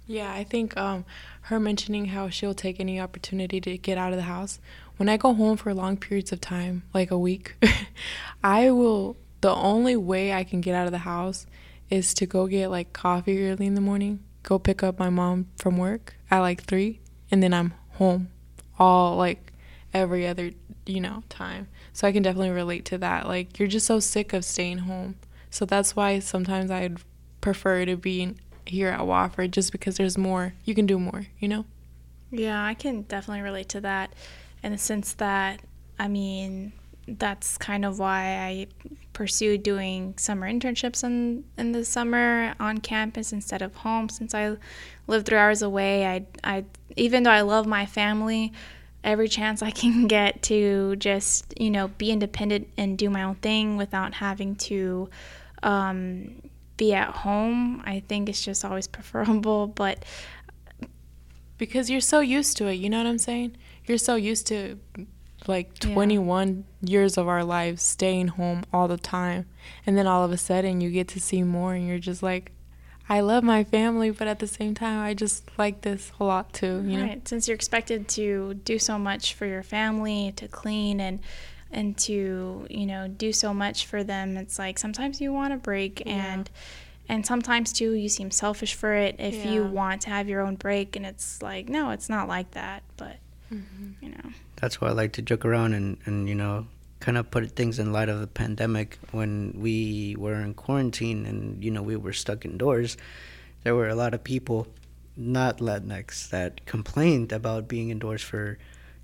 Yeah, 0.06 0.32
I 0.32 0.42
think 0.42 0.74
um, 0.76 1.04
her 1.42 1.60
mentioning 1.60 2.06
how 2.06 2.30
she'll 2.30 2.54
take 2.54 2.80
any 2.80 2.98
opportunity 2.98 3.60
to 3.60 3.76
get 3.76 3.98
out 3.98 4.12
of 4.12 4.16
the 4.16 4.22
house. 4.22 4.58
When 4.96 5.08
I 5.08 5.18
go 5.18 5.34
home 5.34 5.58
for 5.58 5.74
long 5.74 5.98
periods 5.98 6.32
of 6.32 6.40
time, 6.40 6.82
like 6.94 7.10
a 7.10 7.18
week, 7.18 7.56
I 8.42 8.70
will. 8.70 9.16
The 9.40 9.54
only 9.54 9.96
way 9.96 10.32
I 10.32 10.44
can 10.44 10.60
get 10.60 10.74
out 10.74 10.86
of 10.86 10.92
the 10.92 10.98
house 10.98 11.46
is 11.90 12.14
to 12.14 12.26
go 12.26 12.46
get 12.46 12.70
like 12.70 12.92
coffee 12.92 13.48
early 13.48 13.66
in 13.66 13.74
the 13.74 13.80
morning, 13.80 14.20
go 14.42 14.58
pick 14.58 14.82
up 14.82 14.98
my 14.98 15.10
mom 15.10 15.46
from 15.56 15.76
work 15.76 16.14
at 16.30 16.40
like 16.40 16.62
three, 16.62 17.00
and 17.30 17.42
then 17.42 17.52
I'm 17.52 17.74
home 17.98 18.30
all 18.78 19.16
like 19.16 19.52
every 19.92 20.26
other, 20.26 20.52
you 20.86 21.00
know, 21.00 21.22
time. 21.28 21.68
So 21.92 22.06
I 22.06 22.12
can 22.12 22.22
definitely 22.22 22.50
relate 22.50 22.84
to 22.86 22.98
that. 22.98 23.26
Like 23.26 23.58
you're 23.58 23.68
just 23.68 23.86
so 23.86 24.00
sick 24.00 24.32
of 24.32 24.44
staying 24.44 24.78
home. 24.78 25.16
So 25.50 25.64
that's 25.64 25.96
why 25.96 26.18
sometimes 26.18 26.70
I'd 26.70 26.98
prefer 27.40 27.84
to 27.84 27.96
be 27.96 28.34
here 28.66 28.88
at 28.88 29.00
Wofford 29.00 29.50
just 29.50 29.72
because 29.72 29.96
there's 29.96 30.18
more. 30.18 30.54
You 30.64 30.74
can 30.74 30.86
do 30.86 30.98
more, 30.98 31.26
you 31.38 31.48
know? 31.48 31.64
Yeah, 32.30 32.62
I 32.62 32.74
can 32.74 33.02
definitely 33.02 33.42
relate 33.42 33.68
to 33.70 33.80
that 33.80 34.12
in 34.62 34.72
the 34.72 34.78
sense 34.78 35.14
that 35.14 35.60
I 35.98 36.06
mean, 36.08 36.72
that's 37.06 37.58
kind 37.58 37.84
of 37.84 37.98
why 37.98 38.20
I 38.20 38.66
pursued 39.12 39.62
doing 39.62 40.14
summer 40.16 40.48
internships 40.48 41.02
in 41.02 41.44
in 41.56 41.72
the 41.72 41.84
summer 41.84 42.54
on 42.60 42.78
campus 42.78 43.32
instead 43.32 43.62
of 43.62 43.74
home 43.76 44.08
since 44.08 44.34
I 44.34 44.56
live 45.08 45.24
3 45.24 45.36
hours 45.36 45.62
away. 45.62 46.06
I 46.06 46.26
I 46.44 46.64
even 46.96 47.24
though 47.24 47.30
I 47.30 47.40
love 47.40 47.66
my 47.66 47.86
family, 47.86 48.52
every 49.04 49.28
chance 49.28 49.62
I 49.62 49.70
can 49.82 50.06
get 50.06 50.42
to 50.44 50.96
just, 50.96 51.54
you 51.58 51.70
know, 51.70 51.88
be 51.88 52.10
independent 52.10 52.68
and 52.76 52.96
do 52.96 53.10
my 53.10 53.22
own 53.22 53.36
thing 53.36 53.76
without 53.76 54.14
having 54.14 54.54
to 54.56 55.08
um, 55.62 56.42
be 56.76 56.94
at 56.94 57.08
home, 57.08 57.82
I 57.84 58.00
think 58.08 58.28
it's 58.28 58.44
just 58.44 58.64
always 58.64 58.86
preferable, 58.96 59.66
but 59.66 60.04
because 61.58 61.90
you're 61.90 62.00
so 62.00 62.20
used 62.20 62.56
to 62.58 62.68
it, 62.68 62.74
you 62.74 62.88
know 62.88 62.98
what 62.98 63.06
I'm 63.06 63.18
saying? 63.18 63.56
You're 63.86 63.98
so 63.98 64.14
used 64.14 64.46
to 64.48 64.78
like 65.46 65.78
21 65.78 66.64
yeah. 66.82 66.90
years 66.90 67.16
of 67.16 67.26
our 67.26 67.42
lives 67.42 67.82
staying 67.82 68.28
home 68.28 68.62
all 68.72 68.86
the 68.86 68.96
time. 68.96 69.46
And 69.86 69.96
then 69.96 70.06
all 70.06 70.24
of 70.24 70.30
a 70.30 70.36
sudden 70.36 70.80
you 70.80 70.90
get 70.90 71.08
to 71.08 71.20
see 71.20 71.42
more 71.42 71.74
and 71.74 71.86
you're 71.86 71.98
just 71.98 72.22
like, 72.22 72.52
I 73.08 73.20
love 73.20 73.42
my 73.42 73.64
family, 73.64 74.10
but 74.10 74.28
at 74.28 74.38
the 74.38 74.46
same 74.46 74.74
time, 74.74 75.00
I 75.00 75.14
just 75.14 75.48
like 75.56 75.80
this 75.80 76.12
a 76.20 76.24
lot 76.24 76.52
too. 76.52 76.82
You 76.84 77.00
right. 77.00 77.16
know, 77.16 77.20
since 77.24 77.48
you're 77.48 77.54
expected 77.54 78.08
to 78.10 78.54
do 78.54 78.78
so 78.78 78.98
much 78.98 79.34
for 79.34 79.46
your 79.46 79.62
family, 79.62 80.32
to 80.36 80.48
clean 80.48 81.00
and 81.00 81.20
and 81.70 81.96
to 81.98 82.66
you 82.70 82.86
know 82.86 83.08
do 83.08 83.32
so 83.32 83.54
much 83.54 83.86
for 83.86 84.04
them, 84.04 84.36
it's 84.36 84.58
like 84.58 84.78
sometimes 84.78 85.20
you 85.20 85.32
want 85.32 85.52
a 85.52 85.56
break 85.56 86.02
yeah. 86.04 86.34
and 86.34 86.50
and 87.08 87.24
sometimes 87.24 87.72
too 87.72 87.92
you 87.92 88.08
seem 88.08 88.30
selfish 88.30 88.74
for 88.74 88.92
it 88.94 89.16
if 89.18 89.34
yeah. 89.34 89.52
you 89.52 89.64
want 89.64 90.02
to 90.02 90.10
have 90.10 90.28
your 90.28 90.42
own 90.42 90.56
break 90.56 90.94
and 90.94 91.06
it's 91.06 91.40
like 91.40 91.66
no 91.66 91.88
it's 91.88 92.10
not 92.10 92.28
like 92.28 92.50
that 92.50 92.82
but 92.98 93.16
Mm-hmm. 93.52 94.04
You 94.04 94.10
know. 94.10 94.32
That's 94.56 94.80
why 94.80 94.88
I 94.88 94.92
like 94.92 95.12
to 95.12 95.22
joke 95.22 95.44
around 95.44 95.74
and, 95.74 95.98
and 96.04 96.28
you 96.28 96.34
know, 96.34 96.66
kind 97.00 97.16
of 97.16 97.30
put 97.30 97.50
things 97.52 97.78
in 97.78 97.92
light 97.92 98.08
of 98.08 98.20
the 98.20 98.26
pandemic. 98.26 98.98
When 99.12 99.54
we 99.56 100.16
were 100.18 100.34
in 100.34 100.54
quarantine 100.54 101.26
and, 101.26 101.62
you 101.62 101.70
know, 101.70 101.82
we 101.82 101.96
were 101.96 102.12
stuck 102.12 102.44
indoors, 102.44 102.96
there 103.62 103.74
were 103.74 103.88
a 103.88 103.94
lot 103.94 104.14
of 104.14 104.24
people, 104.24 104.66
not 105.16 105.58
Latinx, 105.58 106.30
that 106.30 106.64
complained 106.66 107.32
about 107.32 107.68
being 107.68 107.90
indoors 107.90 108.22
for, 108.22 108.58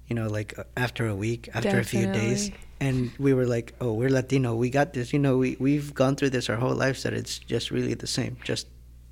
you 0.09 0.17
know, 0.17 0.29
like 0.29 0.59
uh, 0.59 0.65
after 0.77 1.07
a 1.07 1.15
week, 1.15 1.49
after 1.55 1.79
a 1.79 1.85
few 1.85 2.07
days. 2.13 2.51
And 2.81 3.13
we 3.19 3.33
were 3.33 3.47
like, 3.47 3.75
oh, 3.81 3.93
we're 3.93 4.11
Latino. 4.11 4.55
We 4.55 4.69
got 4.69 4.93
this. 4.93 5.13
You 5.13 5.19
know, 5.19 5.39
we, 5.39 5.57
we've 5.59 5.95
gone 5.95 6.17
through 6.17 6.31
this 6.31 6.51
our 6.51 6.57
whole 6.57 6.75
lives 6.75 7.05
that 7.05 7.15
it's 7.15 7.39
just 7.39 7.71
really 7.71 7.95
the 7.95 8.07
same. 8.07 8.37
Just 8.45 8.67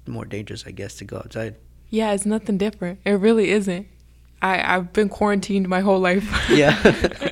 more 0.06 0.24
dangerous, 0.24 0.64
I 0.66 0.72
guess, 0.72 0.94
to 0.96 1.04
go 1.04 1.18
outside. 1.18 1.56
Yeah, 1.88 2.12
it's 2.12 2.26
nothing 2.26 2.58
different. 2.58 3.00
It 3.04 3.12
really 3.12 3.50
isn't. 3.50 3.86
I 4.40 4.74
I've 4.74 4.92
been 4.92 5.08
quarantined 5.08 5.68
my 5.68 5.80
whole 5.80 6.00
life. 6.00 6.26
Yeah. 6.50 7.28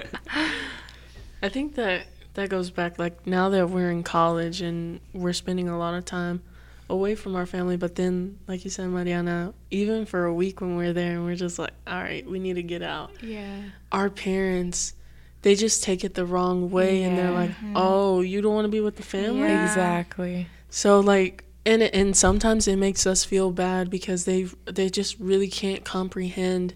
I 1.42 1.48
think 1.48 1.74
that 1.76 2.06
that 2.34 2.48
goes 2.48 2.70
back 2.70 2.98
like 2.98 3.26
now 3.26 3.48
that 3.50 3.70
we're 3.70 3.90
in 3.90 4.02
college 4.02 4.60
and 4.60 5.00
we're 5.12 5.32
spending 5.32 5.68
a 5.68 5.78
lot 5.78 5.94
of 5.94 6.04
time 6.04 6.42
away 6.88 7.14
from 7.14 7.36
our 7.36 7.46
family, 7.46 7.76
but 7.76 7.94
then 7.94 8.38
like 8.48 8.64
you 8.64 8.70
said, 8.70 8.88
Mariana, 8.88 9.52
even 9.70 10.06
for 10.06 10.24
a 10.26 10.34
week 10.34 10.60
when 10.60 10.76
we're 10.76 10.92
there 10.92 11.12
and 11.12 11.24
we're 11.24 11.34
just 11.36 11.58
like, 11.58 11.72
all 11.86 12.00
right, 12.00 12.28
we 12.28 12.38
need 12.38 12.54
to 12.54 12.62
get 12.62 12.82
out. 12.82 13.10
yeah. 13.22 13.62
Our 13.92 14.10
parents, 14.10 14.94
they 15.42 15.54
just 15.54 15.82
take 15.82 16.04
it 16.04 16.14
the 16.14 16.26
wrong 16.26 16.70
way 16.70 17.02
and 17.04 17.16
they're 17.16 17.30
Yeah. 17.30 17.38
like, 17.38 17.50
oh, 17.74 18.20
you 18.20 18.40
don't 18.42 18.54
want 18.54 18.64
to 18.66 18.70
be 18.70 18.80
with 18.80 18.96
the 18.96 19.02
family. 19.02 19.48
Yeah. 19.48 19.64
Exactly. 19.66 20.46
So 20.68 21.00
like 21.00 21.44
and 21.66 21.82
and 21.82 22.16
sometimes 22.16 22.66
it 22.68 22.76
makes 22.76 23.06
us 23.06 23.22
feel 23.24 23.50
bad 23.50 23.90
because 23.90 24.24
they 24.24 24.48
they 24.66 24.88
just 24.88 25.18
really 25.18 25.48
can't 25.48 25.84
comprehend 25.84 26.74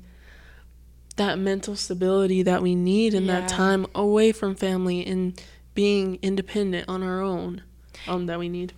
that 1.16 1.38
mental 1.38 1.76
stability 1.76 2.42
that 2.42 2.62
we 2.62 2.74
need 2.74 3.14
in 3.14 3.26
that 3.26 3.48
time 3.48 3.86
away 3.94 4.32
from 4.32 4.54
family 4.54 5.06
and 5.06 5.40
being 5.74 6.18
independent 6.22 6.88
on 6.88 7.02
our 7.02 7.20
own 7.20 7.62
um 8.08 8.26
that 8.26 8.38
we 8.38 8.48
need. 8.48 8.72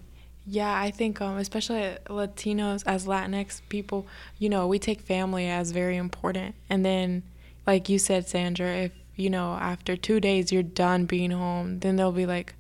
Yeah, 0.49 0.73
I 0.81 0.93
think 0.93 1.21
um, 1.21 1.39
especially 1.39 1.97
Latinos 2.07 2.85
as 2.87 3.05
Latinx 3.07 3.63
people, 3.69 4.07
you 4.39 4.49
know, 4.49 4.69
we 4.69 4.79
take 4.79 5.01
family 5.01 5.49
as 5.49 5.73
very 5.73 5.97
important. 5.97 6.55
And 6.71 6.85
then, 6.85 7.25
like 7.67 7.89
you 7.89 7.99
said, 7.99 8.29
Sandra, 8.29 8.69
if 8.77 8.93
you 9.17 9.29
know 9.29 9.55
after 9.55 9.97
two 9.97 10.21
days 10.21 10.53
you're 10.53 10.63
done 10.63 11.07
being 11.07 11.33
home, 11.33 11.81
then 11.81 11.97
they'll 11.97 12.13
be 12.13 12.27
like, 12.27 12.55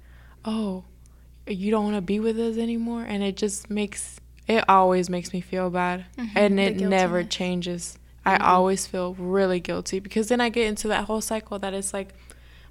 "Oh, 0.44 0.82
you 1.46 1.70
don't 1.70 1.84
want 1.84 1.96
to 1.96 2.02
be 2.02 2.18
with 2.18 2.38
us 2.40 2.56
anymore," 2.56 3.04
and 3.06 3.22
it 3.22 3.36
just 3.36 3.70
makes 3.70 4.18
it 4.48 4.64
always 4.68 5.08
makes 5.08 5.32
me 5.32 5.40
feel 5.40 5.70
bad, 5.70 6.06
and 6.34 6.58
it 6.58 6.76
never 6.90 7.22
changes. 7.30 7.98
I 8.26 8.34
mm-hmm. 8.34 8.44
always 8.44 8.86
feel 8.86 9.14
really 9.14 9.60
guilty 9.60 10.00
because 10.00 10.28
then 10.28 10.40
I 10.40 10.48
get 10.48 10.66
into 10.66 10.88
that 10.88 11.04
whole 11.04 11.20
cycle 11.20 11.60
that 11.60 11.72
it's 11.72 11.94
like 11.94 12.12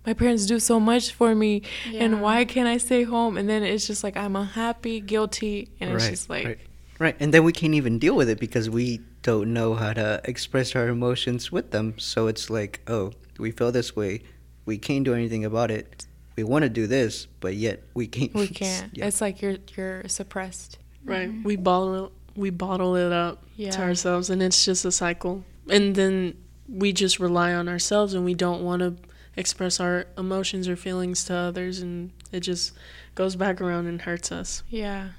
my 0.06 0.13
parents 0.13 0.46
do 0.46 0.60
so 0.60 0.80
much 0.80 1.13
for 1.13 1.34
me 1.34 1.62
Yeah. 1.89 2.04
and 2.04 2.22
why 2.22 2.44
can't 2.44 2.68
I 2.68 2.78
stay 2.78 3.04
home? 3.04 3.38
And 3.38 3.48
then 3.48 3.63
it's 3.63 3.88
just 3.88 4.04
like 4.04 4.18
I'm 4.18 4.36
unhappy, 4.36 5.00
guilty, 5.00 5.70
and 5.80 5.94
it's 5.94 6.10
just 6.10 6.30
like 6.30 6.46
right, 6.46 6.60
right. 7.00 7.15
And 7.22 7.34
then 7.34 7.46
we 7.46 7.54
can't 7.54 7.74
even 7.74 8.00
deal 8.00 8.15
with 8.15 8.30
it 8.30 8.38
because 8.38 8.70
we 8.70 9.00
don't 9.24 9.54
know 9.54 9.76
how 9.76 9.94
to 9.94 10.22
express 10.26 10.76
our 10.76 10.89
emotions 10.89 11.54
with 11.54 11.72
them. 11.72 11.98
So 11.98 12.28
it's 12.28 12.50
like, 12.50 12.82
oh, 12.88 13.13
we 13.39 13.52
feel 13.52 13.72
this 13.72 13.96
way. 13.96 14.24
We 14.65 14.78
can't 14.78 15.06
do 15.06 15.13
anything 15.13 15.46
about 15.46 15.72
it. 15.72 16.06
We 16.36 16.44
want 16.44 16.63
to 16.63 16.70
do 16.70 16.86
this, 16.86 17.28
but 17.39 17.56
yet 17.56 17.82
we 17.94 18.08
can't. 18.08 18.34
we 18.34 18.48
can't. 18.63 18.91
Yeah. 18.94 19.08
It's 19.08 19.22
like 19.22 19.41
you're 19.41 19.58
you're 19.78 20.04
suppressed. 20.10 20.80
Right. 21.06 21.30
Mm-hmm. 21.30 21.44
We 21.44 21.56
bottle 21.56 22.12
we 22.36 22.50
bottle 22.50 22.95
it 22.95 23.12
up 23.12 23.43
Yeah. 23.56 23.71
to 23.71 23.82
ourselves 23.82 24.30
and 24.30 24.41
it's 24.43 24.65
just 24.65 24.84
a 24.86 24.91
cycle. 24.91 25.43
And 25.69 25.95
then 25.95 26.36
we 26.67 26.91
just 26.93 27.19
rely 27.19 27.54
on 27.54 27.67
ourselves 27.69 28.13
and 28.13 28.26
we 28.26 28.34
don't 28.34 28.63
want 28.63 28.82
to 28.82 28.95
express 29.38 29.80
our 29.80 30.06
emotions 30.17 30.67
or 30.67 30.76
feelings 30.76 31.24
to 31.26 31.34
others 31.36 31.80
and 31.80 32.12
it 32.32 32.41
just 32.41 32.74
goes 33.15 33.36
back 33.36 33.62
around 33.62 33.88
and 33.88 34.02
hurts 34.02 34.32
us. 34.32 34.63
Yeah, 34.69 35.10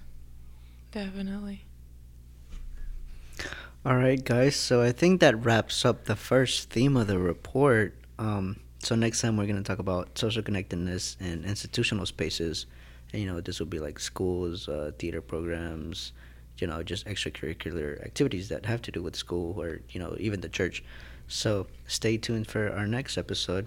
definitely. 0.93 1.65
All 3.85 3.97
right, 3.97 4.23
guys. 4.23 4.57
So 4.57 4.83
I 4.83 4.91
think 4.93 5.21
that 5.21 5.45
wraps 5.45 5.85
up 5.85 6.05
the 6.07 6.17
first 6.17 6.71
theme 6.71 6.97
of 6.97 7.07
the 7.07 7.19
report. 7.19 7.95
Um, 8.19 8.57
so 8.81 8.95
next 8.97 9.21
time 9.21 9.37
we're 9.37 9.47
going 9.47 9.57
to 9.57 9.63
talk 9.63 9.79
about 9.79 10.19
social 10.19 10.43
connectedness 10.43 11.17
and 11.21 11.45
institutional 11.45 12.05
spaces. 12.07 12.67
And, 13.13 13.23
you 13.23 13.29
know, 13.33 13.41
this 13.41 13.61
will 13.61 13.67
be 13.67 13.79
like 13.79 14.01
schools, 14.01 14.69
uh, 14.69 14.91
theater 14.99 15.21
programs, 15.21 16.13
you 16.59 16.67
know, 16.67 16.83
just 16.83 17.07
extracurricular 17.07 18.05
activities 18.05 18.49
that 18.49 18.67
have 18.67 18.83
to 18.83 18.91
do 18.91 19.03
with 19.03 19.17
school 19.17 19.61
or, 19.61 19.81
you 19.91 20.01
know, 20.01 20.17
even 20.19 20.41
the 20.41 20.49
church. 20.49 20.83
So 21.29 21.67
stay 21.87 22.17
tuned 22.17 22.47
for 22.47 22.73
our 22.73 22.87
next 22.87 23.19
episode. 23.19 23.67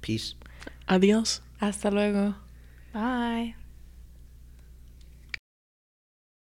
Peace. 0.00 0.34
Adios. 0.88 1.40
Hasta 1.60 1.90
luego. 1.90 2.34
Bye. 2.92 3.54